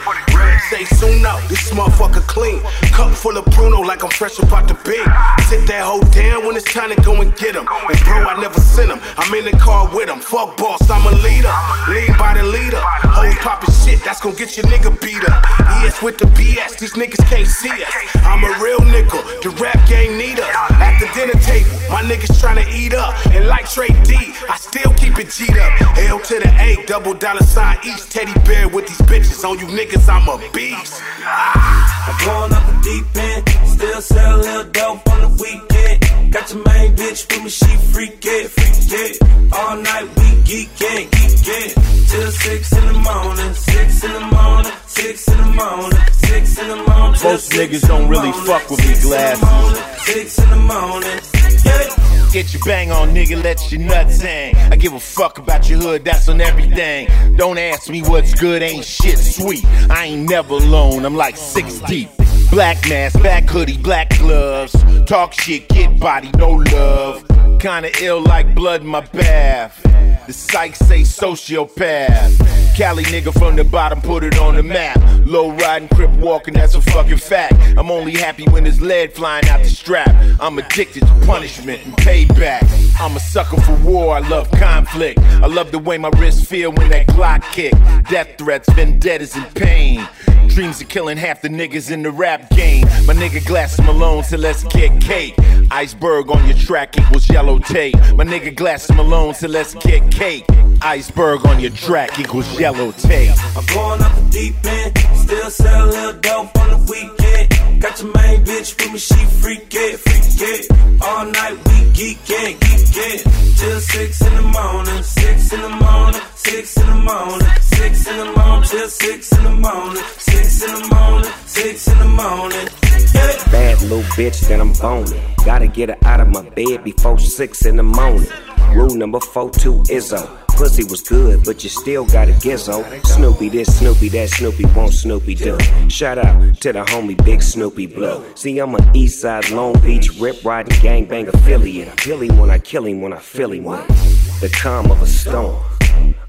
Say 0.69 0.83
soon 0.83 1.25
up, 1.25 1.39
this 1.47 1.71
motherfucker 1.71 2.19
clean. 2.27 2.59
Cup 2.91 3.11
full 3.15 3.37
of 3.37 3.45
Bruno 3.55 3.79
like 3.79 4.03
I'm 4.03 4.09
fresh 4.09 4.37
up 4.41 4.51
out 4.51 4.67
the 4.67 4.73
bin. 4.83 5.07
Sit 5.47 5.65
that 5.71 5.87
hoe 5.87 6.03
down 6.11 6.45
when 6.45 6.57
it's 6.57 6.67
time 6.67 6.93
to 6.93 7.01
go 7.03 7.21
and 7.21 7.33
get 7.37 7.55
him. 7.55 7.63
And 7.63 7.99
bro, 8.03 8.27
I 8.27 8.35
never 8.41 8.59
sent 8.59 8.91
him. 8.91 8.99
I'm 9.15 9.33
in 9.33 9.45
the 9.45 9.55
car 9.55 9.87
with 9.95 10.09
him. 10.09 10.19
Fuck 10.19 10.57
boss, 10.57 10.83
I'm 10.89 11.07
a 11.07 11.15
leader. 11.23 11.55
Lead 11.87 12.19
by 12.19 12.35
the 12.35 12.43
leader. 12.43 12.83
Hoes 13.15 13.35
poppin' 13.39 13.71
shit, 13.71 14.03
that's 14.03 14.19
gonna 14.19 14.35
get 14.35 14.57
your 14.57 14.65
nigga 14.67 14.91
beat 14.99 15.23
up. 15.23 15.39
ES 15.79 16.01
with 16.01 16.17
the 16.17 16.25
BS, 16.35 16.79
these 16.79 16.99
niggas 16.99 17.23
can't 17.31 17.47
see 17.47 17.71
us. 17.71 17.93
I'm 18.27 18.43
a 18.43 18.51
real 18.59 18.83
nigga, 18.83 19.23
the 19.39 19.55
rap 19.55 19.79
game 19.87 20.17
need 20.17 20.39
us. 20.39 20.51
At 20.83 20.99
the 20.99 21.07
dinner 21.15 21.39
table, 21.39 21.71
my 21.87 22.03
nigga 22.03 22.25
niggas 22.25 22.41
tryna 22.41 22.74
eat 22.74 22.94
up. 22.94 23.13
And 23.27 23.48
like 23.48 23.70
Trey 23.70 23.88
D, 23.88 24.15
I 24.50 24.58
still 24.58 24.94
keep 24.94 25.17
it 25.20 25.29
G'd 25.29 25.58
up. 25.58 25.98
L 25.98 26.20
to 26.20 26.39
the 26.39 26.50
A, 26.60 26.86
double 26.86 27.13
dollar 27.13 27.44
sign 27.44 27.77
each 27.86 28.10
teddy 28.10 28.34
bear 28.46 28.67
with 28.67 28.88
these 28.88 29.01
bitches. 29.08 29.44
On 29.48 29.58
you 29.60 29.65
niggas, 29.65 30.08
I'm 30.10 30.27
a 30.27 30.38
beast. 30.51 31.01
Ah. 31.22 32.08
I'm 32.08 32.25
going 32.25 32.53
up 32.53 32.65
the 32.67 32.82
deep 32.82 33.05
end, 33.15 33.67
still 33.67 34.01
sell 34.01 34.36
a 34.36 34.41
little 34.41 34.72
dope 34.72 35.10
on 35.10 35.22
the 35.22 35.44
weekend. 35.44 36.32
Got 36.34 36.53
your 36.53 36.63
main 36.65 36.96
bitch 36.96 37.27
with 37.32 37.44
me, 37.44 37.50
she 37.50 37.77
freak 37.91 38.20
it, 38.24 38.50
freak 38.51 39.00
it. 39.00 39.53
All 39.53 39.77
night 39.77 40.08
we 40.17 40.41
geek 40.44 40.70
it, 40.79 41.12
geek 41.12 41.48
it. 41.48 41.74
Till 42.10 42.32
six 42.32 42.72
in 42.74 42.86
the 42.86 42.94
morning, 42.94 43.53
six 43.53 44.03
in 44.03 44.13
the 44.13 44.20
morning, 44.20 44.72
six 44.86 45.27
in 45.27 45.38
the 45.38 45.51
morning, 45.51 46.00
six 46.12 46.60
in 46.60 46.67
the 46.70 46.75
morning. 46.75 47.20
Most 47.24 47.51
niggas 47.51 47.88
don't 47.88 48.08
really 48.10 48.32
fuck 48.32 48.70
with 48.70 48.79
me, 48.79 48.94
six 48.94 49.03
in 49.03 49.10
the 49.10 49.15
Glass. 49.15 49.41
morning, 49.41 49.84
Six 50.05 50.38
in 50.39 50.50
the 50.50 50.55
morning, 50.58 51.20
yeah. 51.65 52.04
Get 52.35 52.53
your 52.53 52.63
bang 52.65 52.91
on, 52.91 53.15
nigga, 53.15 53.41
let 53.41 53.71
your 53.71 53.79
nuts 53.79 54.19
hang. 54.19 54.53
I 54.69 54.75
give 54.75 54.91
a 54.91 54.99
fuck 54.99 55.37
about 55.37 55.69
your 55.69 55.79
hood, 55.79 56.03
that's 56.03 56.27
on 56.27 56.41
everything. 56.41 57.07
Don't 57.37 57.57
ask 57.57 57.89
me 57.89 58.01
what's 58.01 58.33
good, 58.33 58.61
ain't 58.61 58.83
shit 58.83 59.17
sweet. 59.17 59.63
I 59.89 60.07
ain't 60.07 60.29
never 60.29 60.55
alone, 60.55 61.05
I'm 61.05 61.15
like 61.15 61.37
six 61.37 61.79
deep. 61.87 62.09
Black 62.51 62.89
mask, 62.89 63.21
black 63.21 63.45
hoodie, 63.45 63.77
black 63.77 64.09
gloves. 64.17 64.75
Talk 65.05 65.31
shit, 65.31 65.69
get 65.69 65.97
body, 65.97 66.29
no 66.37 66.49
love. 66.49 67.25
Kinda 67.57 67.89
ill 68.01 68.21
like 68.21 68.53
blood 68.53 68.81
in 68.81 68.87
my 68.87 68.99
bath. 68.99 69.81
The 70.27 70.33
psych 70.33 70.75
say 70.75 71.03
sociopath. 71.03 72.64
Cali 72.75 73.05
nigga 73.05 73.32
from 73.39 73.55
the 73.55 73.63
bottom 73.63 74.01
put 74.01 74.22
it 74.22 74.38
on 74.38 74.55
the 74.55 74.63
map. 74.63 75.00
Low 75.25 75.51
riding, 75.51 75.88
crip 75.88 76.10
walking, 76.17 76.55
that's 76.55 76.75
a 76.75 76.82
fucking 76.82 77.20
fact. 77.20 77.53
I'm 77.77 77.89
only 77.89 78.12
happy 78.12 78.44
when 78.50 78.65
there's 78.65 78.82
lead 78.82 79.13
flying 79.13 79.48
out 79.48 79.62
the 79.62 79.70
strap. 79.70 80.13
I'm 80.41 80.60
addicted 80.60 81.08
to 81.08 81.25
punishment 81.25 81.86
and 81.86 81.96
payback. 81.96 82.67
I'm 83.00 83.15
a 83.15 83.20
sucker 83.22 83.62
for 83.62 83.75
war, 83.77 84.17
I 84.17 84.20
love 84.27 84.51
conflict. 84.51 85.20
I 85.20 85.48
love 85.48 85.72
the 85.72 85.79
way 85.79 85.98
my 85.98 86.10
wrists 86.17 86.46
feel 86.46 86.74
when 86.74 86.89
that 86.89 87.08
Glock 87.08 87.44
kick. 87.53 87.72
Death 88.10 88.38
threats, 88.38 88.70
vendettas, 88.74 89.38
and 89.38 89.55
pain. 89.55 90.05
Dreams 90.50 90.82
of 90.82 90.89
killing 90.89 91.17
half 91.17 91.41
the 91.41 91.48
niggas 91.48 91.91
in 91.91 92.03
the 92.03 92.12
rap 92.12 92.50
game. 92.50 92.86
My 93.05 93.13
nigga 93.13 93.46
Glasses 93.46 93.86
Malone 93.86 94.24
said 94.25 94.41
let's 94.41 94.65
get 94.65 95.00
cake. 95.00 95.34
Iceberg 95.72 96.29
on 96.29 96.46
your 96.46 96.58
track 96.58 96.98
equals 97.00 97.29
yellow 97.29 97.58
tape. 97.58 97.96
My 98.15 98.25
nigga 98.25 98.53
Glasses 98.53 98.94
Malone 98.98 99.34
said 99.34 99.51
let's 99.51 99.74
get 99.75 100.12
cake. 100.12 100.46
Iceberg 100.85 101.47
on 101.47 101.59
your 101.59 101.71
track 101.71 102.19
equals 102.19 102.59
yellow 102.59 102.91
tape. 102.91 103.33
I'm 103.57 103.65
going 103.73 104.03
up 104.03 104.13
the 104.13 104.29
deep 104.29 104.55
end, 104.63 104.95
still 105.17 105.49
sell 105.49 105.83
a 105.83 105.89
little 105.89 106.21
dope 106.21 106.55
on 106.59 106.69
the 106.69 106.77
weekend. 106.91 107.81
Got 107.81 107.99
your 108.03 108.13
main 108.13 108.45
bitch 108.45 108.77
with 108.77 108.93
me, 108.93 108.99
she 108.99 109.25
freak 109.41 109.73
it, 109.73 109.97
freak 109.97 110.47
it. 110.47 111.01
All 111.01 111.25
night 111.25 111.57
we 111.65 111.89
geek 111.91 112.19
it, 112.29 112.59
geek 112.61 112.97
it. 113.01 113.23
Till 113.57 113.79
six 113.79 114.21
in 114.21 114.35
the 114.35 114.41
morning, 114.43 115.01
six 115.01 115.53
in 115.53 115.61
the 115.63 115.69
morning, 115.69 116.21
six 116.35 116.77
in 116.77 116.85
the 116.85 116.95
morning, 117.01 117.47
six 117.61 118.07
in 118.07 118.17
the 118.17 118.25
morning, 118.25 118.67
till 118.69 118.87
six 118.87 119.31
in 119.31 119.43
the 119.43 119.51
morning, 119.51 120.03
six 120.19 120.63
in 120.63 120.81
the 120.81 120.95
morning, 120.95 121.31
six 121.47 121.87
in 121.87 121.97
the 121.97 122.05
morning. 122.05 122.67
Yeah. 123.11 123.51
Bad 123.51 123.81
little 123.81 124.03
bitch 124.13 124.47
that 124.49 124.61
I'm 124.61 124.73
boning. 124.73 125.19
Gotta 125.43 125.67
get 125.67 125.89
her 125.89 125.97
out 126.05 126.21
of 126.21 126.27
my 126.27 126.47
bed 126.47 126.83
before 126.83 127.17
six 127.17 127.65
in 127.65 127.77
the 127.77 127.83
morning. 127.83 128.29
Rule 128.75 128.93
number 128.93 129.19
four, 129.19 129.49
two 129.49 129.81
Izzo. 129.89 130.44
Pussy 130.55 130.85
was 130.85 131.01
good, 131.01 131.43
but 131.43 131.63
you 131.63 131.69
still 131.69 132.05
gotta 132.05 132.31
a 132.31 132.35
gizzo. 132.35 133.05
Snoopy 133.05 133.50
this, 133.50 133.77
Snoopy 133.77 134.09
that, 134.09 134.29
Snoopy 134.29 134.65
won't 134.75 134.93
Snoopy 134.93 135.35
do. 135.35 135.57
Shout 135.89 136.17
out 136.17 136.55
to 136.62 136.71
the 136.71 136.83
homie 136.85 137.21
Big 137.25 137.41
Snoopy 137.41 137.88
Blue. 137.88 138.24
See, 138.35 138.57
I'm 138.59 138.74
an 138.75 138.95
East 138.95 139.19
Side 139.19 139.50
Long 139.51 139.74
Beach 139.81 140.09
rip 140.19 140.43
riding 140.45 140.77
gangbang 140.79 141.27
affiliate. 141.27 141.89
I 141.89 141.95
kill 141.95 142.21
him 142.21 142.38
when 142.38 142.50
I 142.50 142.59
kill 142.59 142.85
him 142.85 143.01
when 143.01 143.12
I 143.12 143.19
feel 143.19 143.51
him 143.51 143.65
with 143.65 144.41
the 144.41 144.50
calm 144.50 144.89
of 144.91 145.01
a 145.01 145.07
storm. 145.07 145.62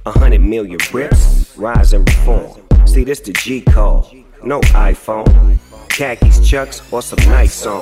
A 0.06 0.10
hundred 0.10 0.40
million 0.40 0.78
rips, 0.92 1.56
rise 1.56 1.92
and 1.92 2.08
reform. 2.08 2.60
See, 2.86 3.04
this 3.04 3.20
the 3.20 3.32
G 3.32 3.60
call, 3.60 4.12
no 4.42 4.60
iPhone. 4.60 5.58
Khakis, 5.88 6.46
chucks, 6.46 6.82
or 6.92 7.00
some 7.00 7.18
nice 7.30 7.64
on. 7.64 7.80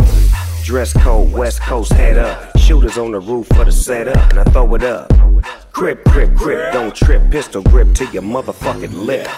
Dress 0.64 0.94
code, 0.94 1.30
West 1.30 1.60
Coast 1.60 1.92
head 1.92 2.16
up. 2.16 2.56
Shooters 2.56 2.96
on 2.96 3.12
the 3.12 3.20
roof 3.20 3.46
for 3.48 3.66
the 3.66 3.70
setup, 3.70 4.16
and 4.30 4.40
I 4.40 4.44
throw 4.44 4.74
it 4.74 4.82
up. 4.82 5.12
Crip, 5.72 6.02
crip, 6.06 6.34
crip, 6.34 6.72
don't 6.72 6.94
trip. 6.94 7.30
Pistol 7.30 7.62
grip 7.62 7.92
to 7.96 8.06
your 8.06 8.22
motherfucking 8.22 8.94
lip. 8.94 9.28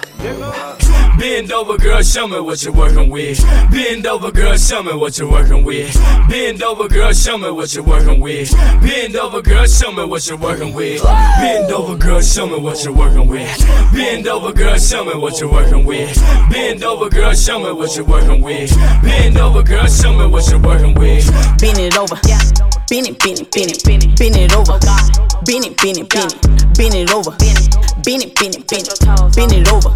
Bend 1.19 1.51
over, 1.51 1.79
girl, 1.79 2.03
show 2.03 2.29
me 2.29 2.41
what 2.41 2.63
you're 2.63 2.75
working 2.75 3.09
with. 3.09 3.41
Bend 3.71 4.07
over, 4.07 4.31
girl, 4.31 4.57
show 4.57 4.83
me 4.83 4.95
what 4.95 5.19
you're 5.19 5.31
working 5.31 5.65
with. 5.65 5.95
Bend 6.29 6.63
over, 6.63 6.89
girl, 6.89 7.13
show 7.13 7.39
me 7.39 7.51
what 7.51 7.75
you're 7.75 7.85
working 7.85 8.21
with. 8.21 8.53
Bend 8.83 9.17
over, 9.17 9.41
girl, 9.41 9.67
show 9.67 9.93
me 9.93 10.05
what 10.05 10.27
you're 10.29 10.37
working 10.37 10.75
with. 10.75 11.03
Bend 11.03 11.73
over, 11.73 11.97
girl, 11.97 12.21
show 12.21 12.47
me 12.47 12.59
what 12.59 12.85
you're 12.85 12.95
working 12.95 13.27
with. 13.27 13.59
Bend 13.93 14.29
over, 14.29 14.53
girl, 14.53 14.79
show 14.79 15.05
me 15.05 15.15
what 15.15 15.41
you're 15.41 15.51
working 15.51 15.85
with. 15.87 16.17
Bend 16.51 16.85
over, 16.85 17.09
girl, 17.09 17.35
show 17.35 17.59
me 17.59 17.73
what 17.73 17.97
you're 17.97 18.05
working 18.05 18.43
with. 18.43 18.71
Bend 19.03 19.39
over, 19.39 19.63
girl, 19.63 19.87
show 19.87 20.13
me 20.13 20.27
what 20.27 20.51
you're 20.51 20.61
working 20.61 20.95
with. 20.95 21.27
Bend 21.59 21.79
it 21.79 21.97
over. 21.97 22.17
It, 22.89 23.19
bend 23.19 23.41
it, 23.41 23.51
bend 23.51 23.73
it, 23.73 23.85
bend 23.85 24.05
it, 24.05 24.19
bend 24.19 24.37
it 24.37 24.53
over. 24.55 24.79
Bend 25.45 25.65
it, 25.65 25.77
bend 25.77 25.99
it, 25.99 26.09
bend 26.09 26.33
it, 26.33 26.77
bend 26.77 26.95
it 26.95 27.11
over. 27.11 27.86
Bend 28.05 28.23
it, 28.23 28.35
bend 28.35 28.57
it, 28.57 28.67
bend 28.69 28.89
it 28.89 28.97
Bend 29.37 29.53
it 29.53 29.69
over. 29.69 29.93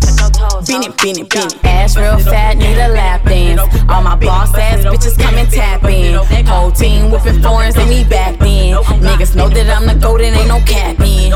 Bend 0.66 0.84
it, 0.84 0.96
bend 0.96 1.18
it, 1.18 1.28
bend 1.28 1.52
it. 1.52 1.64
Ass 1.64 1.96
real 1.96 2.18
fat, 2.18 2.56
need 2.56 2.78
a 2.78 2.88
lap 2.88 3.24
dance. 3.24 3.60
All 3.88 4.02
my 4.02 4.16
boss 4.16 4.54
ass 4.54 4.84
bitches 4.84 5.18
come 5.18 5.34
and 5.34 5.50
tap 5.50 5.84
in. 5.84 6.14
Whole 6.46 6.70
team 6.70 7.10
whipping 7.10 7.40
foreigns 7.42 7.76
and 7.76 7.88
me 7.88 8.04
back 8.04 8.38
then. 8.38 8.76
Niggas 9.00 9.34
know 9.34 9.48
that 9.48 9.68
I'm 9.68 9.86
the 9.86 9.94
golden, 9.94 10.34
ain't 10.34 10.48
no 10.48 10.60
cap 10.60 11.00
in. 11.00 11.32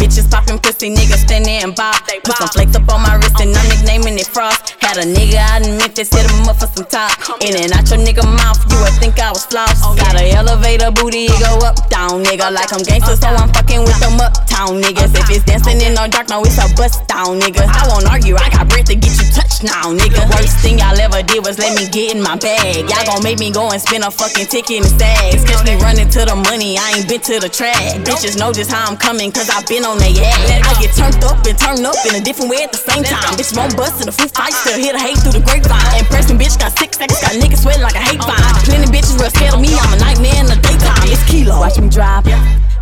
Bitches 0.00 0.30
popping 0.30 0.58
pussy, 0.58 0.94
niggas 0.94 1.24
stand 1.24 1.44
there 1.44 1.64
and 1.64 1.74
bop. 1.74 1.96
Put 2.24 2.36
some 2.36 2.48
flakes 2.48 2.76
up 2.76 2.88
on 2.92 3.02
my 3.02 3.16
wrist 3.16 3.40
and 3.40 3.54
I'm 3.56 3.68
nicknaming 3.68 4.18
it 4.18 4.26
Frost. 4.26 4.76
Had 4.80 4.98
a 4.98 5.06
nigga 5.06 5.40
out 5.40 5.66
in 5.66 5.78
Memphis, 5.78 6.12
hit 6.12 6.28
him 6.28 6.48
up 6.48 6.56
for 6.60 6.68
some 6.68 6.86
top. 6.86 7.12
In 7.40 7.56
and 7.56 7.72
out 7.72 7.88
your 7.88 8.00
nigga 8.00 8.24
mouth, 8.24 8.60
you 8.68 8.76
would 8.84 8.92
think 9.00 9.18
I 9.20 9.30
was 9.32 9.44
floss. 9.46 9.80
Got 9.96 10.20
a 10.20 10.24
elevator 10.32 10.90
booty, 10.90 11.28
go 11.40 11.60
up, 11.64 11.88
down, 11.88 12.24
nigga. 12.24 12.52
Like 12.52 12.72
I'm 12.72 12.82
gangster, 12.82 13.16
so 13.16 13.28
I'm 13.28 13.48
fucking 13.52 13.80
with 13.80 14.00
them 14.00 14.20
uptown 14.20 14.80
niggas. 14.82 15.16
If 15.16 15.30
it's 15.30 15.44
dancing 15.44 15.80
in 15.80 15.93
the 15.94 16.08
dark, 16.10 16.28
no, 16.28 16.42
it's 16.42 16.58
a 16.58 16.66
bust 16.74 17.06
down, 17.06 17.38
nigga. 17.38 17.62
I 17.62 17.86
won't 17.86 18.06
argue, 18.10 18.34
I 18.34 18.50
got 18.50 18.68
breath 18.68 18.90
to 18.90 18.96
get 18.98 19.14
you 19.14 19.26
touched 19.30 19.62
now, 19.62 19.94
nigga. 19.94 20.26
Worst 20.34 20.58
thing 20.58 20.82
y'all 20.82 20.98
ever 20.98 21.22
did 21.22 21.44
was 21.46 21.58
let 21.58 21.78
me 21.78 21.86
get 21.88 22.14
in 22.14 22.22
my 22.22 22.36
bag. 22.36 22.90
Y'all 22.90 23.06
gon' 23.06 23.22
make 23.22 23.38
me 23.38 23.50
go 23.50 23.70
and 23.70 23.80
spend 23.80 24.02
a 24.02 24.10
fucking 24.10 24.50
ticket 24.50 24.82
in 24.82 24.84
stags. 24.84 25.44
Catch 25.46 25.62
me 25.64 25.78
running 25.78 26.10
to 26.10 26.26
the 26.26 26.34
money, 26.34 26.76
I 26.78 26.98
ain't 26.98 27.06
been 27.06 27.22
to 27.30 27.38
the 27.38 27.48
track. 27.48 28.02
Bitches 28.02 28.34
know 28.38 28.52
just 28.52 28.70
how 28.70 28.84
I'm 28.90 28.98
coming, 28.98 29.30
cause 29.30 29.48
I 29.48 29.62
been 29.70 29.84
on 29.86 29.98
they 29.98 30.14
ass. 30.18 30.66
I 30.66 30.72
get 30.82 30.92
turned 30.98 31.22
up 31.24 31.38
and 31.46 31.56
turned 31.56 31.86
up 31.86 31.98
in 32.08 32.18
a 32.18 32.22
different 32.22 32.50
way 32.50 32.66
at 32.66 32.72
the 32.74 32.82
same 32.82 33.06
time. 33.06 33.38
Bitch 33.38 33.54
won't 33.54 33.76
bust 33.76 34.02
in 34.02 34.08
a 34.10 34.14
food 34.14 34.34
fight, 34.34 34.52
still 34.52 34.78
hear 34.78 34.92
the 34.92 35.02
hate 35.02 35.18
through 35.22 35.38
the 35.38 35.44
grapevine. 35.44 35.78
Impressing 36.00 36.38
bitch 36.38 36.58
got 36.58 36.74
six 36.74 36.98
seconds, 36.98 37.20
got 37.22 37.38
niggas 37.38 37.62
sweating 37.62 37.86
like 37.86 37.94
a 37.94 38.02
hate 38.02 38.22
vine. 38.24 38.42
Plenty 38.66 38.90
bitches 38.90 39.14
real 39.20 39.30
scared 39.30 39.54
of 39.54 39.60
me, 39.60 39.70
I'm 39.78 39.94
a 39.94 39.98
nightmare 40.02 40.42
in 40.42 40.48
the 40.50 40.58
daytime. 40.58 41.06
It's 41.06 41.22
kilo. 41.30 41.60
Watch 41.60 41.78
me 41.78 41.88
drop. 41.88 42.26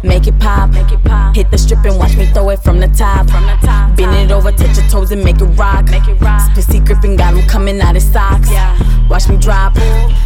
Make 0.05 0.27
it 0.27 0.39
pop, 0.41 0.71
make 0.71 0.91
it 0.91 1.03
pop. 1.05 1.35
Hit 1.37 1.51
the 1.51 1.59
strip 1.59 1.85
and 1.85 1.97
watch 1.97 2.17
me 2.17 2.27
throw 2.27 2.51
it 2.51 2.59
from 2.63 2.81
the 2.81 2.89
top. 2.89 3.31
From 3.31 3.45
the 3.47 3.57
top. 3.63 3.97
Bend 3.97 4.15
it 4.15 4.33
over, 4.33 4.51
touch 4.51 4.77
your 4.77 4.89
toes 4.89 5.13
and 5.13 5.23
make 5.23 5.41
it 5.41 5.45
rock. 5.57 5.85
Make 5.91 6.09
it 6.09 6.21
rock. 6.21 6.53
Pussy 6.55 6.81
gripping, 6.81 7.17
got 7.17 7.35
'em 7.35 7.47
coming 7.47 7.81
out 7.81 7.95
his 7.95 8.11
socks. 8.11 8.51
Yeah. 8.51 8.77
Watch 9.09 9.29
me 9.29 9.37
drop, 9.37 9.77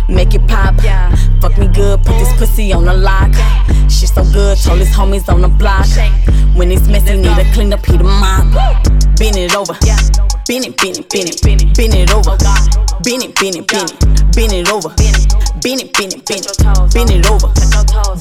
make 0.08 0.34
it 0.34 0.46
pop. 0.48 0.82
Yeah. 0.82 1.14
Fuck 1.40 1.58
me 1.58 1.68
good, 1.68 2.02
put 2.04 2.18
this 2.18 2.32
pussy 2.38 2.72
on 2.72 2.84
the 2.86 2.94
lock. 2.94 3.32
Shit 3.88 4.10
so 4.10 4.24
good, 4.32 4.58
told 4.58 4.78
his 4.78 4.90
homies 4.96 5.28
on 5.28 5.42
the 5.42 5.48
block. 5.48 5.86
When 6.54 6.72
it's 6.72 6.88
messy, 6.88 7.16
need 7.16 7.38
a 7.38 7.44
clean 7.52 7.72
up, 7.72 7.84
he 7.84 7.96
the 7.96 8.04
mop. 8.04 8.46
Bend 9.18 9.36
it 9.36 9.54
over. 9.54 9.76
Bend 10.46 10.64
it, 10.64 10.76
bend 10.76 10.96
it, 10.96 11.10
bend 11.10 11.28
it, 11.28 11.42
bend 11.42 11.62
it, 11.62 11.74
bend 11.74 11.94
it 11.94 12.10
over. 12.14 12.38
Bend 13.02 13.22
it, 13.26 13.34
bend 13.34 13.56
it, 13.58 13.66
bend 13.66 13.90
it, 13.90 13.98
bend 14.30 14.52
it 14.54 14.70
over. 14.70 14.94
Bend 14.94 15.82
it, 15.82 15.90
bend 15.90 16.14
it, 16.14 16.22
bend 16.22 16.46
it, 16.46 16.54
bend 16.94 17.10
it 17.10 17.26
over. 17.26 17.50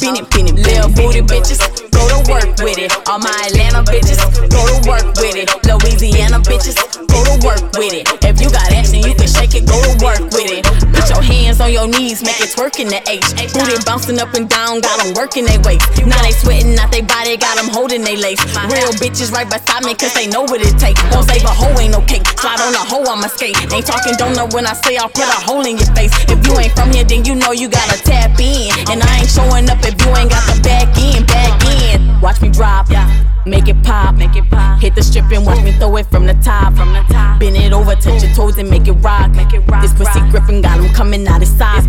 Bend 0.02 0.18
it, 0.18 0.26
bend 0.34 0.50
it, 0.50 0.58
little 0.58 0.90
booty 0.90 1.22
bitches, 1.22 1.62
go 1.94 2.02
to 2.10 2.18
work 2.26 2.58
with 2.66 2.82
it. 2.82 2.90
All 3.06 3.20
my 3.20 3.30
Atlanta 3.46 3.86
bitches, 3.86 4.18
go 4.50 4.58
to 4.66 4.78
work 4.90 5.06
with 5.22 5.38
it. 5.38 5.54
Louisiana 5.70 6.42
bitches, 6.42 6.74
go 7.06 7.22
to 7.30 7.38
work 7.46 7.62
with 7.78 7.94
it. 7.94 8.10
If 8.26 8.42
you 8.42 8.50
got 8.50 8.74
action, 8.74 9.06
you 9.06 9.14
can 9.14 9.30
shake 9.30 9.54
it, 9.54 9.70
go 9.70 9.78
to 9.78 9.94
work 10.02 10.26
with 10.34 10.50
it. 10.50 10.66
Put 10.66 11.06
your 11.14 11.22
hands 11.22 11.62
on 11.62 11.72
your 11.72 11.88
knees, 11.88 12.26
make 12.26 12.42
it 12.42 12.50
twerk 12.50 12.82
in 12.82 12.90
the 12.90 13.06
H. 13.06 13.22
Booty 13.54 13.78
bouncing 13.86 14.18
up 14.18 14.34
and 14.34 14.50
down, 14.50 14.82
got 14.82 14.98
them 14.98 15.14
working 15.14 15.46
their 15.46 15.62
waist. 15.62 15.86
Now 16.02 16.18
they 16.26 16.34
sweating 16.34 16.74
out 16.82 16.90
they 16.92 17.06
body, 17.06 17.38
got 17.38 17.62
them 17.62 17.70
holding 17.70 18.02
they 18.02 18.18
lace. 18.18 18.42
Real 18.66 18.90
bitches 18.98 19.32
right 19.32 19.46
beside 19.46 19.86
me, 19.86 19.94
cause 19.94 20.14
they 20.18 20.26
know 20.26 20.42
what 20.42 20.58
it 20.58 20.74
take. 20.82 20.98
Won't 21.14 21.30
save 21.30 21.46
a 21.46 21.54
hoe, 21.54 21.78
ain't 21.78 21.94
no 21.94 22.02
cake. 22.15 22.39
Slide 22.39 22.62
on 22.62 22.73
a 22.73 22.84
hoe, 22.84 23.04
I'ma 23.04 23.28
skate. 23.28 23.58
Ain't 23.71 23.86
talking 23.86 24.15
don't 24.17 24.36
know 24.36 24.47
when 24.51 24.65
I 24.65 24.73
say 24.73 24.97
I'll 24.97 25.10
put 25.10 25.28
a 25.28 25.39
hole 25.43 25.65
in 25.65 25.78
your 25.78 25.91
face. 25.95 26.12
If 26.30 26.45
you 26.45 26.58
ain't 26.58 26.73
from 26.73 26.91
here, 26.91 27.04
then 27.04 27.25
you 27.25 27.36
know 27.36 27.51
you 27.51 27.67
gotta 27.69 28.01
tap 28.01 28.39
in. 28.39 28.71
And 28.89 29.01
I 29.04 29.19
ain't 29.19 29.30
showing 29.30 29.69
up 29.69 29.80
if 29.84 29.95
you 30.01 30.10
ain't 30.15 30.30
got 30.30 30.43
the 30.47 30.62
back 30.62 30.89
end, 30.97 31.28
back 31.28 31.63
end. 31.65 32.21
Watch 32.21 32.41
me 32.41 32.49
drop, 32.49 32.89
Make 33.47 33.67
it 33.67 33.81
pop, 33.84 34.15
make 34.15 34.36
it 34.36 34.49
pop. 34.49 34.81
Hit 34.81 34.95
the 34.95 35.03
strip 35.03 35.31
and 35.31 35.45
watch 35.45 35.63
me 35.63 35.71
throw 35.73 35.95
it 35.97 36.08
from 36.08 36.25
the 36.25 36.34
top. 36.36 36.73
From 36.75 36.93
the 36.93 37.03
top. 37.13 37.39
Bend 37.39 37.55
it 37.55 37.73
over, 37.73 37.93
touch 37.95 38.23
your 38.23 38.34
toes 38.34 38.58
and 38.58 38.69
make 38.69 38.88
it 38.88 38.93
rock. 38.93 39.31
Make 39.31 39.53
it 39.53 39.60
rock. 39.67 39.84
This 39.84 39.93
pussy 39.93 40.19
gripping 40.31 40.62
got 40.62 40.79
him 40.79 40.91
coming 40.93 41.27
out 41.27 41.41
his 41.41 41.55
socks. 41.55 41.86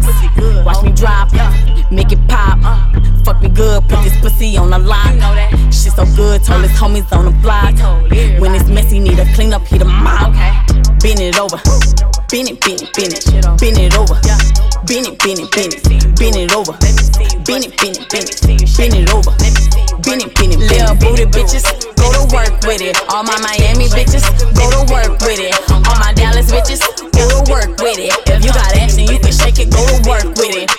Watch 0.67 0.83
me 0.85 0.93
drop, 0.93 1.33
make 1.91 2.13
it 2.13 2.29
pop. 2.29 2.59
Uh. 2.63 3.01
Fuck 3.25 3.43
me 3.43 3.49
good, 3.49 3.83
put 3.89 4.05
this 4.05 4.17
pussy 4.21 4.57
on 4.59 4.71
the 4.71 4.79
lock. 4.79 5.15
Shit 5.73 5.93
so 5.95 6.05
good, 6.15 6.45
told 6.45 6.63
his 6.63 6.73
homies 6.73 7.11
on 7.17 7.25
the 7.25 7.31
block. 7.41 7.75
When 8.39 8.55
it's 8.55 8.69
messy, 8.69 9.01
need 9.01 9.19
a 9.19 9.25
clean 9.35 9.55
up, 9.55 9.67
he 9.67 9.79
the 9.79 9.87
mop. 9.87 10.35
Bend 11.01 11.21
it 11.21 11.39
over, 11.39 11.57
bend 12.29 12.49
it, 12.51 12.61
bend 12.61 12.83
it, 12.83 12.93
bend 12.95 13.13
it, 13.15 13.25
bend 13.59 13.79
it 13.79 13.95
over. 13.97 14.19
Bend 14.87 15.07
it, 15.07 15.19
bend 15.19 15.39
it, 15.41 15.51
bend 15.51 15.75
it, 15.75 15.83
bend 16.19 16.37
it 16.37 16.53
over. 16.55 16.73
Bend 17.47 17.65
it, 17.65 17.77
bend 17.79 17.97
it, 17.97 18.09
bend 18.11 18.29
it, 18.29 18.43
bend 18.77 18.95
it 18.95 19.11
over. 19.15 19.33
Bend 20.03 20.23
it, 20.23 20.35
bend 20.35 20.53
it, 20.55 20.61
little 20.61 20.95
booty 20.97 21.27
bitches, 21.27 21.65
go 21.97 22.07
to 22.13 22.23
work 22.35 22.55
with 22.67 22.83
it. 22.83 22.97
All 23.11 23.23
my 23.23 23.39
Miami 23.41 23.87
bitches, 23.89 24.27
go 24.55 24.71
to 24.71 24.83
work 24.93 25.19
with 25.23 25.41
it. 25.41 25.55
All 25.71 25.99
my 25.99 26.13
Dallas 26.15 26.51
bitches, 26.51 26.83
go 27.13 27.25
to 27.31 27.51
work 27.51 27.79
with 27.79 27.99
it. 27.99 28.13
If 28.29 28.45
you 28.45 28.53
got 28.53 28.75
action, 28.77 29.07
you 29.07 29.19
can 29.19 29.33
shake 29.33 29.59
it, 29.59 29.71
go 29.71 29.83
to 29.87 30.09
work 30.09 30.37
with 30.37 30.55
it. 30.55 30.76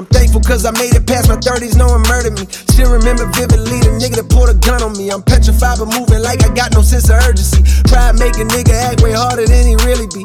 I'm 0.00 0.06
thankful 0.06 0.40
cause 0.40 0.64
I 0.64 0.72
made 0.80 0.96
it 0.96 1.04
past 1.04 1.28
my 1.28 1.36
30s, 1.36 1.76
no 1.76 1.84
one 1.84 2.00
murdered 2.08 2.32
me. 2.32 2.48
Still 2.48 2.88
remember 2.88 3.28
vividly 3.36 3.84
the 3.84 3.92
nigga 4.00 4.24
that 4.24 4.32
pulled 4.32 4.48
a 4.48 4.56
gun 4.56 4.80
on 4.80 4.96
me. 4.96 5.12
I'm 5.12 5.20
petrified 5.20 5.76
but 5.76 5.92
moving 5.92 6.24
like 6.24 6.40
I 6.40 6.48
got 6.56 6.72
no 6.72 6.80
sense 6.80 7.12
of 7.12 7.20
urgency. 7.20 7.60
Pride 7.84 8.16
make 8.16 8.32
a 8.40 8.48
nigga 8.48 8.72
act 8.72 9.04
way 9.04 9.12
harder 9.12 9.44
than 9.44 9.60
he 9.60 9.76
really 9.84 10.08
be. 10.08 10.24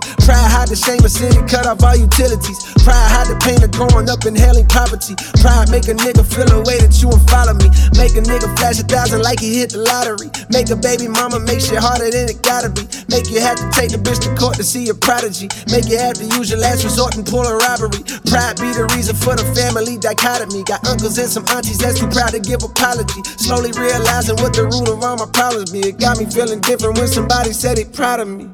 The 0.76 0.84
shame 0.92 1.08
of 1.08 1.16
city, 1.16 1.40
cut 1.48 1.64
off 1.64 1.80
all 1.88 1.96
utilities. 1.96 2.60
Pride 2.84 3.08
hide 3.08 3.32
the 3.32 3.40
pain 3.40 3.64
of 3.64 3.72
growing 3.72 4.12
up 4.12 4.28
inhaling 4.28 4.68
poverty. 4.68 5.16
Pride 5.40 5.72
make 5.72 5.88
a 5.88 5.96
nigga 5.96 6.20
feel 6.28 6.52
a 6.52 6.60
way 6.68 6.84
that 6.84 6.92
you 7.00 7.08
and 7.08 7.24
follow 7.32 7.56
me. 7.56 7.72
Make 7.96 8.20
a 8.20 8.24
nigga 8.28 8.52
flash 8.60 8.76
a 8.76 8.84
thousand 8.84 9.24
like 9.24 9.40
he 9.40 9.64
hit 9.64 9.72
the 9.72 9.80
lottery. 9.80 10.28
Make 10.52 10.68
a 10.68 10.76
baby 10.76 11.08
mama 11.08 11.40
make 11.40 11.64
shit 11.64 11.80
harder 11.80 12.12
than 12.12 12.28
it 12.28 12.44
gotta 12.44 12.68
be. 12.68 12.84
Make 13.08 13.32
you 13.32 13.40
have 13.40 13.56
to 13.56 13.64
take 13.72 13.96
the 13.96 14.00
bitch 14.04 14.20
to 14.28 14.36
court 14.36 14.60
to 14.60 14.68
see 14.68 14.92
a 14.92 14.96
prodigy. 15.00 15.48
Make 15.72 15.88
you 15.88 15.96
have 15.96 16.20
to 16.20 16.28
use 16.36 16.52
your 16.52 16.60
last 16.60 16.84
resort 16.84 17.16
and 17.16 17.24
pull 17.24 17.48
a 17.48 17.56
robbery. 17.56 18.04
Pride 18.28 18.60
be 18.60 18.68
the 18.76 18.84
reason 18.92 19.16
for 19.16 19.32
the 19.32 19.48
family 19.56 19.96
dichotomy. 19.96 20.68
Got 20.68 20.84
uncles 20.92 21.16
and 21.16 21.32
some 21.32 21.48
aunties 21.56 21.80
that's 21.80 22.04
too 22.04 22.12
proud 22.12 22.36
to 22.36 22.44
give 22.44 22.68
apology. 22.68 23.24
Slowly 23.40 23.72
realizing 23.80 24.36
what 24.44 24.52
the 24.52 24.68
root 24.68 24.92
of 24.92 25.00
all 25.00 25.16
my 25.16 25.30
problems 25.32 25.72
be. 25.72 25.88
It 25.88 26.04
got 26.04 26.20
me 26.20 26.28
feeling 26.28 26.60
different 26.60 27.00
when 27.00 27.08
somebody 27.08 27.56
said 27.56 27.80
they 27.80 27.88
proud 27.88 28.20
of 28.20 28.28
me. 28.28 28.52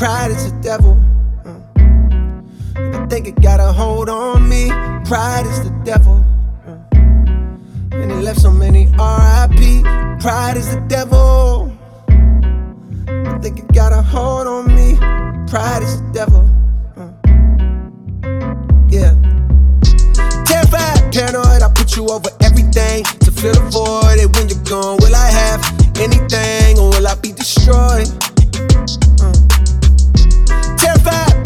Pride 0.00 0.32
is 0.32 0.48
the 0.48 0.56
devil. 0.64 0.96
Uh. 3.16 3.22
Think 3.22 3.38
it 3.38 3.42
got 3.42 3.60
a 3.60 3.72
hold 3.72 4.08
on 4.08 4.48
me. 4.48 4.68
Pride 5.06 5.46
is 5.46 5.62
the 5.64 5.70
devil. 5.84 6.24
Uh. 6.66 6.76
And 7.92 8.12
it 8.12 8.22
left 8.22 8.40
so 8.40 8.50
many 8.50 8.86
RIP. 8.86 9.84
Pride 10.20 10.56
is 10.56 10.74
the 10.74 10.84
devil. 10.88 11.72
I 13.08 13.38
think 13.38 13.58
it 13.60 13.72
got 13.72 13.92
a 13.92 14.02
hold 14.02 14.46
on 14.46 14.66
me. 14.74 14.96
Pride 15.48 15.82
is 15.82 16.00
the 16.02 16.10
devil. 16.12 16.44
Yeah. 18.90 19.14
Terrified, 20.44 21.12
paranoid, 21.12 21.62
I 21.62 21.72
put 21.74 21.96
you 21.96 22.06
over 22.08 22.30
everything 22.42 23.04
to 23.24 23.30
fill 23.32 23.54
the 23.54 23.70
void. 23.70 24.18
And 24.20 24.34
when 24.36 24.48
you're 24.48 24.62
gone, 24.64 24.98
will 25.00 25.14
I 25.14 25.30
have 25.30 25.60
anything 25.98 26.78
or 26.78 26.90
will 26.90 27.06
I 27.06 27.14
be 27.14 27.32
destroyed? 27.32 28.08
Uh. 29.20 29.35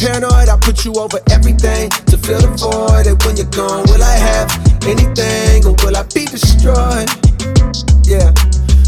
Paranoid, 0.01 0.49
I 0.49 0.57
put 0.57 0.87
you 0.87 0.95
over 0.95 1.21
everything 1.31 1.91
to 2.09 2.17
fill 2.17 2.41
the 2.41 2.49
void. 2.57 3.05
And 3.05 3.21
when 3.21 3.37
you're 3.37 3.53
gone, 3.53 3.85
will 3.85 4.01
I 4.01 4.17
have 4.17 4.49
anything 4.89 5.69
or 5.69 5.77
will 5.85 5.93
I 5.93 6.09
be 6.09 6.25
destroyed? 6.25 7.05
Yeah. 8.09 8.33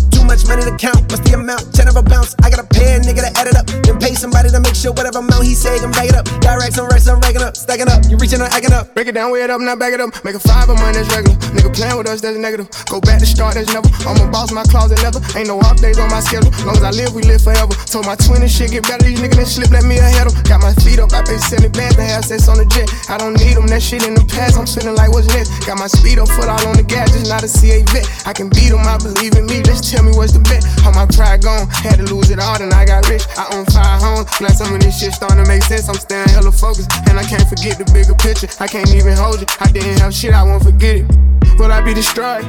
Too 0.08 0.24
much 0.24 0.48
money 0.48 0.64
to 0.64 0.72
count, 0.80 1.04
what's 1.12 1.20
the 1.28 1.36
amount? 1.36 1.68
Ten 1.76 1.88
of 1.88 1.96
a 1.96 2.02
bounce, 2.02 2.34
I 2.42 2.48
gotta 2.48 2.64
pay 2.64 2.96
a 2.96 3.00
nigga 3.04 3.28
to 3.28 3.30
add 3.36 3.46
it 3.46 3.56
up 3.60 3.68
pay 4.12 4.20
somebody 4.20 4.48
to 4.52 4.60
make 4.60 4.76
sure 4.76 4.92
whatever 4.92 5.24
amount 5.24 5.44
he 5.44 5.54
say, 5.56 5.80
I'm 5.80 5.90
back 5.90 6.12
it 6.12 6.14
up. 6.14 6.28
Direct 6.44 6.76
some 6.76 6.86
racks, 6.86 7.08
I'm 7.08 7.20
racking 7.20 7.40
up, 7.40 7.56
stacking 7.56 7.88
up. 7.88 8.04
You 8.08 8.16
reaching 8.20 8.40
up, 8.40 8.52
acting 8.52 8.72
up. 8.72 8.92
Break 8.94 9.08
it 9.08 9.16
down, 9.16 9.32
weigh 9.32 9.42
it 9.42 9.50
up, 9.50 9.60
not 9.60 9.78
back 9.78 9.92
it 9.92 10.00
up. 10.00 10.12
Make 10.24 10.36
a 10.36 10.40
five 10.40 10.68
of 10.68 10.76
mine, 10.76 10.92
that's 10.92 11.08
regular. 11.16 11.36
Nigga 11.56 11.72
playing 11.72 11.96
with 11.96 12.08
us, 12.08 12.20
that's 12.20 12.36
negative. 12.36 12.68
Go 12.92 13.00
back 13.00 13.18
to 13.20 13.26
start, 13.26 13.54
that's 13.54 13.72
never. 13.72 13.88
I'm 14.04 14.20
a 14.20 14.30
boss, 14.30 14.52
my 14.52 14.64
closet 14.68 15.00
leather. 15.00 15.20
Ain't 15.36 15.48
no 15.48 15.58
off 15.64 15.80
days 15.80 15.98
on 15.98 16.10
my 16.12 16.20
schedule. 16.20 16.52
Long 16.68 16.76
as 16.76 16.84
I 16.84 16.92
live, 16.92 17.14
we 17.16 17.22
live 17.24 17.40
forever. 17.40 17.72
Told 17.88 18.04
my 18.04 18.16
twin 18.16 18.44
and 18.44 18.50
shit 18.50 18.70
get 18.70 18.84
better. 18.84 19.04
These 19.04 19.20
niggas 19.20 19.40
that 19.40 19.48
slip, 19.48 19.70
let 19.72 19.84
me 19.84 19.96
ahead 19.96 20.28
them. 20.28 20.36
Got 20.44 20.60
my 20.60 20.74
feet 20.84 21.00
up, 21.00 21.12
I 21.12 21.24
pay 21.24 21.40
70 21.40 21.72
bands 21.72 21.96
to 21.96 22.04
have 22.04 22.24
sex 22.24 22.48
on 22.48 22.60
the 22.60 22.68
jet. 22.68 22.92
I 23.08 23.16
don't 23.16 23.34
need 23.40 23.56
them, 23.56 23.66
that 23.72 23.80
shit 23.80 24.04
in 24.04 24.14
the 24.14 24.24
past. 24.28 24.60
I'm 24.60 24.68
feeling 24.68 24.96
like 24.96 25.08
what's 25.08 25.28
next. 25.32 25.64
Got 25.64 25.80
my 25.80 25.88
speed 25.88 26.20
up, 26.20 26.28
foot 26.28 26.52
all 26.52 26.60
on 26.68 26.76
the 26.76 26.84
gas, 26.84 27.12
just 27.16 27.32
not 27.32 27.42
a 27.42 27.48
CA 27.48 27.80
vet. 27.94 28.04
I 28.26 28.32
can 28.32 28.52
beat 28.52 28.74
them, 28.74 28.84
I 28.84 28.98
believe 28.98 29.34
in 29.38 29.46
me. 29.46 29.62
Just 29.62 29.88
tell 29.88 30.04
me 30.04 30.12
what's 30.12 30.36
the 30.36 30.42
bet. 30.44 30.60
All 30.84 30.92
my 30.92 31.06
pride 31.08 31.42
gone, 31.42 31.68
had 31.70 31.96
to 31.96 32.06
lose 32.12 32.28
it 32.28 32.38
all, 32.38 32.58
then 32.58 32.72
I 32.72 32.84
got 32.84 33.08
rich. 33.08 33.24
I 33.38 33.48
own 33.56 33.64
fire 33.72 34.01
home. 34.02 34.26
Now 34.42 34.50
some 34.50 34.74
of 34.74 34.80
this 34.82 34.98
shit 34.98 35.14
starting 35.14 35.38
to 35.38 35.46
make 35.46 35.62
sense. 35.62 35.88
I'm 35.88 35.94
staying 35.94 36.28
hella 36.28 36.50
focused, 36.50 36.90
and 37.08 37.18
I 37.18 37.24
can't 37.24 37.46
forget 37.46 37.78
the 37.78 37.86
bigger 37.94 38.18
picture. 38.18 38.50
I 38.58 38.66
can't 38.66 38.90
even 38.90 39.14
hold 39.14 39.38
you. 39.40 39.46
I 39.62 39.70
didn't 39.70 40.02
have 40.02 40.12
shit, 40.12 40.34
I 40.34 40.42
won't 40.42 40.62
forget 40.62 41.06
it. 41.06 41.06
Will 41.58 41.70
I 41.70 41.80
be 41.80 41.94
destroyed? 41.94 42.42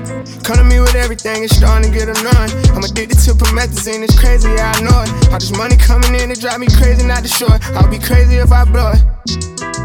Come 0.44 0.58
to 0.58 0.64
me 0.64 0.80
with 0.80 0.96
everything, 0.96 1.44
it's 1.44 1.56
starting 1.56 1.92
to 1.92 1.94
get 1.94 2.10
annoying. 2.10 2.52
I'm 2.74 2.84
addicted 2.84 3.20
to 3.30 3.38
promethazine, 3.38 4.02
it's 4.02 4.18
crazy, 4.18 4.50
yeah, 4.50 4.74
I 4.74 4.82
know 4.82 5.04
it. 5.06 5.10
All 5.30 5.40
this 5.40 5.56
money 5.56 5.78
coming 5.78 6.16
in, 6.16 6.32
it 6.32 6.40
drive 6.40 6.60
me 6.60 6.68
crazy, 6.68 7.06
not 7.06 7.22
destroyed. 7.22 7.62
I'll 7.78 7.90
be 7.90 8.00
crazy 8.00 8.38
if 8.38 8.52
I 8.52 8.66
blow 8.66 8.92
it. 8.92 9.04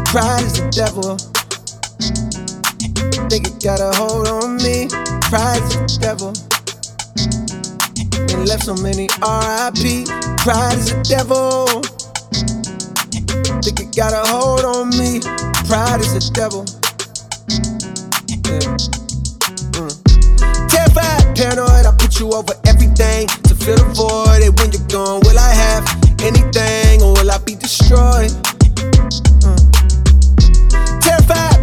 Pride 0.09 0.41
is 0.41 0.53
the 0.57 0.69
devil. 0.73 1.17
Think 3.29 3.47
it 3.47 3.61
got 3.61 3.79
a 3.79 3.91
hold 3.95 4.27
on 4.27 4.57
me. 4.57 4.87
Pride 5.29 5.61
is 5.63 5.75
the 5.75 5.99
devil. 6.01 6.33
Left 8.49 8.65
so 8.65 8.73
many 8.81 9.05
RIP. 9.21 10.09
Pride 10.41 10.73
is 10.73 10.89
the 10.89 11.05
devil. 11.05 11.67
Think 13.61 13.79
it 13.79 13.95
got 13.95 14.11
a 14.11 14.25
hold 14.25 14.65
on 14.65 14.89
me. 14.97 15.21
Pride 15.69 16.01
is 16.01 16.17
the 16.17 16.31
devil. 16.33 16.65
Yeah. 18.49 18.65
Mm. 19.77 19.93
Terrified, 20.67 21.37
paranoid, 21.37 21.85
I 21.85 21.93
put 21.99 22.19
you 22.19 22.31
over 22.33 22.55
everything 22.65 23.27
to 23.45 23.53
fill 23.53 23.77
the 23.77 23.93
void. 23.93 24.41
And 24.41 24.57
when 24.57 24.71
you're 24.73 24.87
gone, 24.89 25.21
will 25.25 25.37
I 25.37 25.53
have 25.53 25.85
anything 26.25 27.03
or 27.03 27.13
will 27.13 27.29
I 27.29 27.37
be 27.45 27.53
destroyed? 27.53 28.33
Mm. 29.45 29.58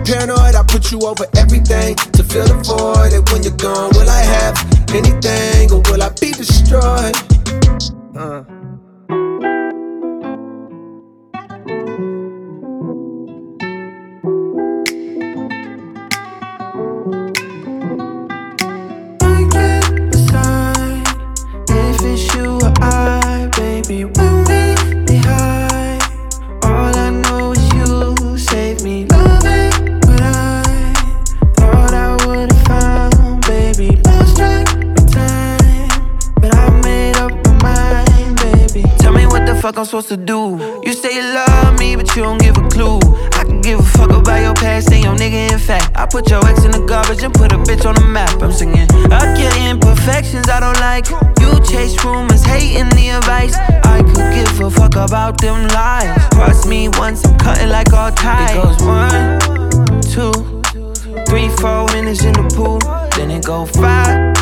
Paranoid, 0.07 0.55
I 0.55 0.63
put 0.63 0.93
you 0.93 1.01
over 1.01 1.27
everything 1.37 1.97
to 1.97 2.23
fill 2.23 2.47
the 2.47 2.55
void. 2.63 3.13
And 3.13 3.29
when 3.31 3.43
you're 3.43 3.57
gone, 3.57 3.91
will 3.95 4.09
I 4.09 4.23
have 4.23 4.55
anything 4.95 5.73
or 5.73 5.83
will 5.91 6.01
I 6.01 6.11
be 6.11 6.31
destroyed? 6.31 7.17
Uh. 8.17 8.66
Supposed 40.03 40.09
to 40.09 40.17
do. 40.19 40.83
You 40.85 40.93
say 40.93 41.15
you 41.15 41.23
love 41.23 41.79
me, 41.79 41.97
but 41.97 42.15
you 42.15 42.23
don't 42.23 42.39
give 42.39 42.57
a 42.59 42.69
clue. 42.69 42.99
I 43.33 43.45
can 43.45 43.63
give 43.63 43.81
a 43.81 43.83
fuck 43.83 44.11
about 44.11 44.43
your 44.43 44.55
past 44.55 44.93
and 44.93 45.03
your 45.03 45.15
nigga. 45.15 45.53
In 45.53 45.59
fact, 45.59 45.91
I 45.97 46.05
put 46.05 46.29
your 46.29 46.45
ex 46.47 46.65
in 46.65 46.71
the 46.71 46.85
garbage 46.85 47.23
and 47.23 47.33
put 47.33 47.53
a 47.53 47.57
bitch 47.57 47.87
on 47.87 47.95
the 47.95 48.03
map. 48.03 48.43
I'm 48.43 48.53
singing 48.53 48.89
up 49.11 49.39
your 49.39 49.55
imperfections. 49.71 50.49
I 50.51 50.61
don't 50.61 50.79
like 50.81 51.09
you. 51.41 51.49
Chase 51.65 51.97
rumors, 52.05 52.45
hating 52.45 52.91
the 52.91 53.09
advice. 53.09 53.57
I 53.85 54.03
could 54.03 54.29
give 54.35 54.61
a 54.61 54.71
fuck 54.71 54.97
about 54.97 55.41
them 55.41 55.67
lies. 55.69 56.13
Cross 56.35 56.67
me 56.67 56.89
once, 56.91 57.25
I'm 57.25 57.39
cutting 57.39 57.71
like 57.71 57.93
all 57.95 58.13
ties. 58.13 58.51
It 58.51 58.63
goes 58.63 58.83
one, 58.83 59.41
two, 60.13 60.57
Three, 61.27 61.49
four 61.57 61.87
minutes 61.95 62.23
in 62.23 62.35
the 62.35 62.45
pool, 62.55 62.79
then 63.17 63.31
it 63.31 63.45
go 63.45 63.65
five, 63.65 64.37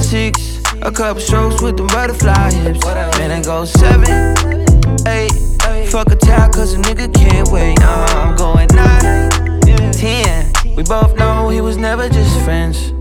six. 0.00 0.62
A 0.82 0.90
couple 0.90 1.20
strokes 1.20 1.62
with 1.62 1.76
the 1.76 1.84
butterfly 1.84 2.50
hips. 2.52 2.84
Then 3.18 3.30
it 3.30 3.44
go 3.44 3.64
seven, 3.64 4.21
cause 6.62 6.74
a 6.74 6.78
nigga 6.78 7.12
can't 7.12 7.48
wait. 7.48 7.76
Now 7.80 8.04
I'm 8.22 8.36
going 8.36 8.68
nine, 8.68 9.90
ten. 9.90 10.52
We 10.76 10.84
both 10.84 11.16
know 11.16 11.48
he 11.48 11.60
was 11.60 11.76
never 11.76 12.08
just 12.08 12.40
friends. 12.44 12.92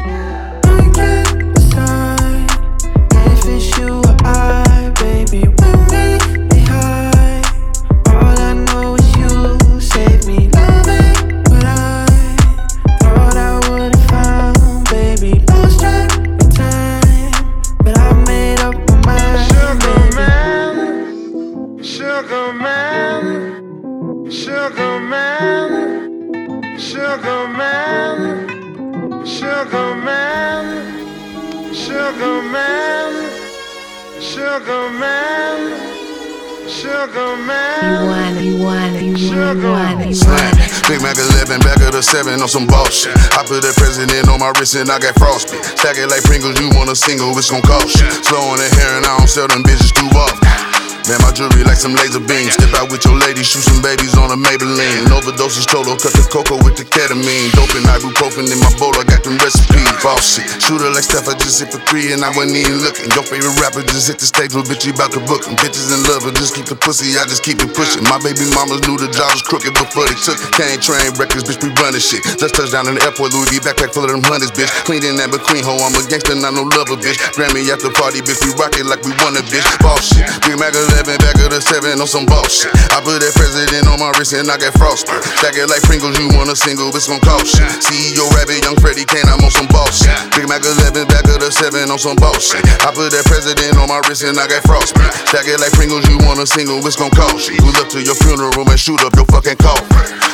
On 42.42 42.48
some 42.48 42.66
boss 42.66 42.92
shit. 42.92 43.16
I 43.38 43.46
put 43.46 43.62
the 43.62 43.74
president 43.78 44.28
on 44.28 44.40
my 44.40 44.52
wrist 44.58 44.76
and 44.76 44.90
I 44.90 44.98
got 44.98 45.14
frostbite. 45.16 45.64
Stack 45.78 45.98
it 45.98 46.08
like 46.10 46.24
Pringles, 46.24 46.60
you 46.60 46.70
want 46.74 46.90
a 46.90 46.96
single, 46.96 47.38
it's 47.38 47.52
gon' 47.52 47.62
cost 47.62 48.02
you. 48.02 48.10
Slow 48.10 48.42
on 48.42 48.58
the 48.58 48.70
hair 48.76 48.98
and 48.98 49.06
I 49.06 49.18
don't 49.18 49.30
sell 49.30 49.48
them 49.48 49.64
bitches 49.64 49.94
too 49.94 50.10
often. 50.18 50.71
Man, 51.10 51.18
my 51.26 51.34
jewelry 51.34 51.66
like 51.66 51.82
some 51.82 51.98
laser 51.98 52.22
beams. 52.22 52.54
Step 52.54 52.70
out 52.78 52.94
with 52.94 53.02
your 53.06 53.18
lady, 53.18 53.42
shoot 53.42 53.66
some 53.66 53.82
babies 53.82 54.14
on 54.14 54.30
a 54.30 54.38
Maybelline. 54.38 55.10
Overdoses 55.10 55.66
total, 55.66 55.98
cut 55.98 56.14
the 56.14 56.22
cocoa 56.30 56.62
with 56.62 56.78
the 56.78 56.86
ketamine. 56.86 57.50
Dope 57.58 57.74
and 57.74 57.88
ibuprofen 57.90 58.46
in 58.46 58.60
my 58.62 58.70
bowl, 58.78 58.94
I 58.94 59.04
got 59.10 59.26
them 59.26 59.38
recipes. 59.42 59.82
Boss 60.06 60.38
shit, 60.38 60.46
shooter 60.62 60.94
like 60.94 61.06
Steph, 61.06 61.26
I 61.26 61.34
just 61.42 61.58
hit 61.58 61.74
for 61.74 61.82
three 61.90 62.14
and 62.14 62.22
I 62.22 62.30
wasn't 62.38 62.62
even 62.62 62.86
looking. 62.86 63.10
Your 63.18 63.26
favorite 63.26 63.58
rapper 63.58 63.82
just 63.90 64.14
hit 64.14 64.22
the 64.22 64.30
stage, 64.30 64.54
little 64.54 64.68
bitch, 64.68 64.86
you 64.86 64.94
about 64.94 65.10
to 65.18 65.22
book 65.26 65.46
him. 65.46 65.58
Bitches 65.58 65.90
in 65.90 66.06
love, 66.06 66.22
but 66.22 66.38
just 66.38 66.54
keep 66.54 66.70
the 66.70 66.78
pussy, 66.78 67.18
I 67.18 67.26
just 67.26 67.42
keep 67.42 67.58
it 67.58 67.74
pushing. 67.74 68.06
My 68.06 68.22
baby 68.22 68.46
mamas 68.54 68.86
knew 68.86 68.98
the 68.98 69.10
job 69.10 69.34
was 69.34 69.42
crooked 69.42 69.74
before 69.74 70.06
they 70.06 70.18
took. 70.22 70.38
Can't 70.54 70.78
train 70.78 71.10
records, 71.18 71.50
bitch, 71.50 71.62
we 71.66 71.74
running 71.82 72.02
shit. 72.02 72.22
Just 72.38 72.54
touched 72.54 72.78
down 72.78 72.86
in 72.86 72.94
the 72.94 73.02
airport, 73.02 73.34
Louis 73.34 73.50
V 73.50 73.64
backpack 73.66 73.98
full 73.98 74.06
of 74.06 74.14
them 74.14 74.22
hundreds, 74.22 74.54
bitch. 74.54 74.70
Clean 74.86 75.02
in 75.02 75.18
that 75.18 75.34
McQueen 75.34 75.66
hoe, 75.66 75.82
I'm 75.82 75.98
a 75.98 76.02
gangster, 76.06 76.38
not 76.38 76.54
no 76.54 76.62
lover, 76.78 76.94
bitch. 76.96 77.18
Grammy 77.34 77.66
after 77.74 77.90
party, 77.90 78.22
bitch, 78.22 78.38
we 78.46 78.54
rock 78.62 78.78
it 78.78 78.86
like 78.86 79.02
we 79.02 79.18
won 79.26 79.34
a 79.34 79.44
bitch. 79.50 79.66
Boss 79.82 80.06
shit, 80.14 80.30
Big 80.46 80.58
11, 80.92 81.18
back 81.24 81.40
of 81.40 81.50
the 81.52 81.62
7 81.64 82.00
on 82.00 82.08
some 82.08 82.28
boss 82.28 82.52
shit. 82.52 82.72
I 82.92 83.00
put 83.00 83.24
that 83.24 83.34
president 83.34 83.88
on 83.88 84.00
my 84.00 84.12
wrist 84.20 84.36
and 84.36 84.48
I 84.52 84.60
got 84.60 84.76
frosted. 84.76 85.16
Stack 85.40 85.56
it 85.56 85.72
like 85.72 85.84
Pringles, 85.88 86.20
you 86.20 86.28
want 86.36 86.52
a 86.52 86.58
single, 86.58 86.92
it's 86.92 87.08
gon' 87.08 87.24
cost 87.24 87.56
you. 87.56 87.66
CEO 87.80 88.26
Rabbit, 88.36 88.64
Young 88.64 88.78
Freddie 88.78 89.08
Kane, 89.08 89.28
I'm 89.28 89.40
on 89.44 89.52
some 89.54 89.68
boss 89.72 90.04
shit. 90.04 90.14
Big 90.36 90.48
Mac 90.52 90.64
11, 90.64 91.08
back 91.08 91.26
of 91.32 91.40
the 91.40 91.52
7 91.52 91.88
on 91.88 92.00
some 92.00 92.20
boss 92.20 92.52
shit. 92.52 92.64
I 92.84 92.92
put 92.92 93.16
that 93.16 93.26
president 93.26 93.80
on 93.80 93.88
my 93.88 94.04
wrist 94.08 94.28
and 94.28 94.36
I 94.36 94.48
got 94.48 94.64
frosted. 94.68 95.00
Stack 95.32 95.48
it 95.48 95.60
like 95.64 95.72
Pringles, 95.74 96.04
you 96.12 96.20
want 96.28 96.44
a 96.44 96.48
single, 96.48 96.84
it's 96.84 97.00
gon' 97.00 97.14
cost 97.16 97.48
you. 97.48 97.58
Pull 97.64 97.76
up 97.80 97.88
to 97.96 98.00
your 98.04 98.18
funeral 98.20 98.68
and 98.68 98.80
shoot 98.80 99.00
up 99.02 99.16
your 99.16 99.28
fucking 99.32 99.58
coffin. 99.64 99.88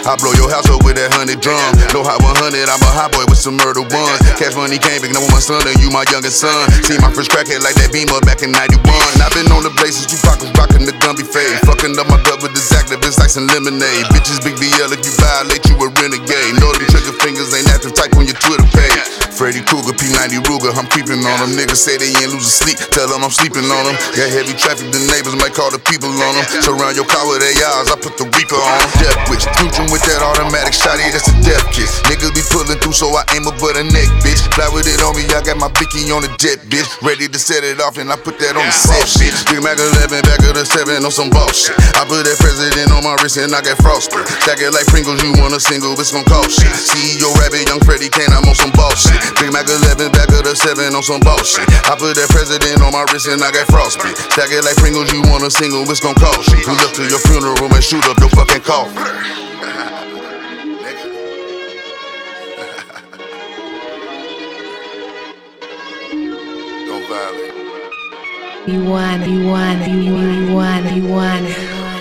I 0.07 0.15
blow 0.15 0.31
your 0.39 0.47
house 0.47 0.71
up 0.71 0.87
with 0.87 0.95
that 0.95 1.11
hundred 1.11 1.43
drum. 1.43 1.59
No 1.91 1.99
hot 1.99 2.23
100, 2.23 2.71
I'm 2.71 2.79
a 2.79 2.91
hot 2.95 3.11
boy 3.11 3.27
with 3.27 3.39
some 3.39 3.59
murder 3.59 3.83
ones. 3.83 4.19
Cash 4.39 4.55
money 4.55 4.79
came 4.79 5.03
big, 5.03 5.11
now 5.11 5.19
with 5.19 5.35
my 5.35 5.43
son, 5.43 5.59
and 5.67 5.75
you 5.83 5.91
my 5.91 6.07
youngest 6.07 6.39
son. 6.39 6.63
See 6.87 6.95
my 7.03 7.11
first 7.11 7.27
crackhead 7.27 7.59
like 7.59 7.75
that 7.75 7.91
beamer 7.91 8.23
back 8.23 8.39
in 8.39 8.55
91. 8.55 8.87
I've 9.19 9.35
been 9.35 9.51
on 9.51 9.67
the 9.67 9.73
blazes, 9.75 10.07
you 10.07 10.15
pockets 10.53 10.77
rocking 10.77 10.86
the 10.86 10.93
Gumby 11.03 11.25
fade. 11.25 11.60
Fucking 11.65 11.97
up 11.97 12.07
my 12.07 12.21
gut 12.23 12.41
with 12.41 12.53
this 12.53 12.71
Actavis 12.71 13.19
like 13.19 13.29
some 13.29 13.47
lemonade. 13.47 14.05
Bitches, 14.13 14.43
big 14.43 14.55
BL, 14.55 14.93
if 14.93 15.01
you 15.03 15.13
violate, 15.17 15.65
you 15.67 15.75
a 15.75 15.89
renegade. 15.89 16.53
Know 16.60 16.71
them 16.71 16.86
trigger 16.88 17.15
fingers 17.19 17.53
ain't 17.53 17.67
active, 17.69 17.93
type 17.93 18.15
on 18.15 18.25
your 18.25 18.36
Twitter 18.36 18.67
page. 18.75 19.16
Freddy 19.38 19.62
Krueger, 19.62 19.93
P90 19.93 20.41
Ruger, 20.50 20.73
I'm 20.73 20.89
creeping 20.89 21.21
on 21.21 21.38
them. 21.38 21.54
Niggas 21.54 21.78
say 21.78 21.93
they 21.93 22.10
ain't 22.10 22.34
losing 22.34 22.50
sleep, 22.50 22.82
tell 22.89 23.06
them 23.06 23.21
I'm 23.21 23.30
sleeping 23.30 23.69
on 23.69 23.86
them. 23.86 23.93
Got 24.17 24.34
heavy 24.34 24.58
traffic, 24.58 24.89
the 24.89 24.97
neighbors 25.13 25.38
might 25.38 25.54
call 25.54 25.69
the 25.69 25.78
people 25.78 26.10
on 26.10 26.34
them. 26.34 26.45
Surround 26.65 26.97
your 26.97 27.06
car 27.06 27.21
with 27.30 27.45
their 27.45 27.54
ARs, 27.69 27.93
I 27.93 28.02
put 28.02 28.17
the 28.17 28.26
Reaper 28.34 28.58
on 28.58 28.78
them. 28.82 28.89
Death 28.97 29.30
wish, 29.30 29.45
Future 29.62 29.86
with 29.93 30.02
that 30.10 30.26
automatic 30.26 30.73
shotty, 30.73 31.06
that's 31.13 31.30
a 31.30 31.38
death 31.45 31.62
kiss. 31.69 32.02
Niggas 32.10 32.34
be 32.34 32.41
pulling 32.50 32.82
through, 32.82 32.97
so 32.97 33.13
I 33.13 33.30
aim 33.38 33.45
up 33.45 33.62
for 33.62 33.69
the 33.78 33.86
neck, 33.86 34.10
bitch. 34.26 34.41
Fly 34.58 34.73
with 34.73 34.89
it 34.89 35.06
on 35.06 35.13
me, 35.13 35.30
I 35.30 35.45
got 35.45 35.62
my 35.62 35.69
Bicky 35.69 36.10
on 36.10 36.26
the 36.26 36.34
jet, 36.41 36.58
bitch. 36.65 36.89
Ready 37.06 37.30
to 37.30 37.38
set 37.38 37.62
it 37.62 37.78
off, 37.78 38.02
and 38.02 38.10
I 38.10 38.17
put 38.17 38.41
that 38.41 38.58
on 38.58 38.65
the 38.65 38.73
set, 38.73 39.06
bitch. 39.21 39.38
Big 39.54 39.62
Mac 39.62 39.78
11, 39.78 40.17
back 40.26 40.41
of 40.50 40.58
the 40.58 40.65
7 40.65 40.97
on 41.06 41.13
some 41.13 41.30
boss 41.30 41.69
shit. 41.69 41.78
I 41.93 42.10
put 42.10 42.26
that 42.26 42.41
president 42.41 42.89
on 42.89 43.06
my 43.06 43.13
wrist, 43.21 43.38
and 43.38 43.54
I 43.54 43.62
got 43.62 43.78
frosted. 43.86 44.26
Stack 44.41 44.65
it 44.65 44.73
like 44.73 44.89
Pringles, 44.89 45.21
you 45.21 45.38
want 45.38 45.54
a 45.54 45.62
single, 45.62 45.93
it's 45.93 46.10
gon' 46.10 46.26
cost 46.26 46.58
shit. 46.58 46.73
CEO 46.73 47.30
Rabbit, 47.38 47.69
Young 47.69 47.86
Freddie 47.86 48.10
Kane, 48.10 48.34
I'm 48.34 48.41
on 48.50 48.58
some 48.58 48.73
boss 48.73 49.06
shit. 49.06 49.26
Big 49.35 49.51
Mac 49.51 49.67
11, 49.67 50.11
back 50.15 50.31
of 50.31 50.47
the 50.47 50.55
7 50.55 50.95
on 50.95 51.03
some 51.03 51.19
boss 51.21 51.43
shit. 51.43 51.67
I 51.85 51.99
put 51.99 52.15
that 52.15 52.29
president 52.31 52.79
on 52.81 52.91
my 52.95 53.03
wrist, 53.11 53.27
and 53.27 53.43
I 53.43 53.51
got 53.51 53.67
frostbite. 53.67 54.15
Stack 54.31 54.51
it 54.51 54.63
like 54.63 54.77
Pringles, 54.79 55.11
you 55.11 55.21
want 55.27 55.43
a 55.43 55.51
single, 55.51 55.83
it's 55.83 55.99
gon' 55.99 56.15
cost 56.15 56.47
shit. 56.49 56.63
Pull 56.63 56.79
up 56.79 56.93
to 56.95 57.03
your 57.03 57.19
funeral 57.27 57.57
and 57.67 57.83
shoot 57.83 58.05
up 58.07 58.17
your 58.19 58.31
fucking 58.31 58.63
coffin. 58.63 59.47
You 68.67 68.83
want 68.83 69.25
you 69.25 69.47
want 69.47 69.87
you, 69.87 69.97
you, 69.97 70.17
you 70.17 70.53
want 70.53 70.91
you 70.93 71.07
want 71.07 71.96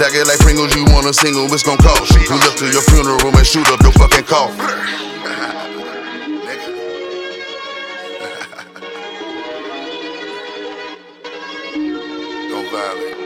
Stack 0.00 0.14
it 0.14 0.26
like 0.26 0.38
Pringles, 0.38 0.74
you 0.74 0.86
want 0.86 1.06
a 1.06 1.12
single, 1.12 1.44
it's 1.52 1.62
gon' 1.62 1.76
cost 1.76 2.14
you. 2.14 2.22
Up 2.34 2.56
to 2.56 2.72
your 2.72 2.80
funeral 2.80 3.36
and 3.36 3.46
shoot 3.46 3.68
up 3.68 3.82
your 3.82 3.92
fucking 3.92 4.24
coffin. 4.24 4.56
Don't 12.48 12.70
violate. 12.72 13.16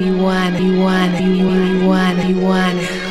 You 0.00 0.18
want 0.18 0.60
you 0.60 0.80
want 0.80 1.20
you, 1.20 1.30
you, 1.34 1.48
you 1.62 1.86
want 1.86 2.28
you 2.28 2.40
want. 2.40 3.09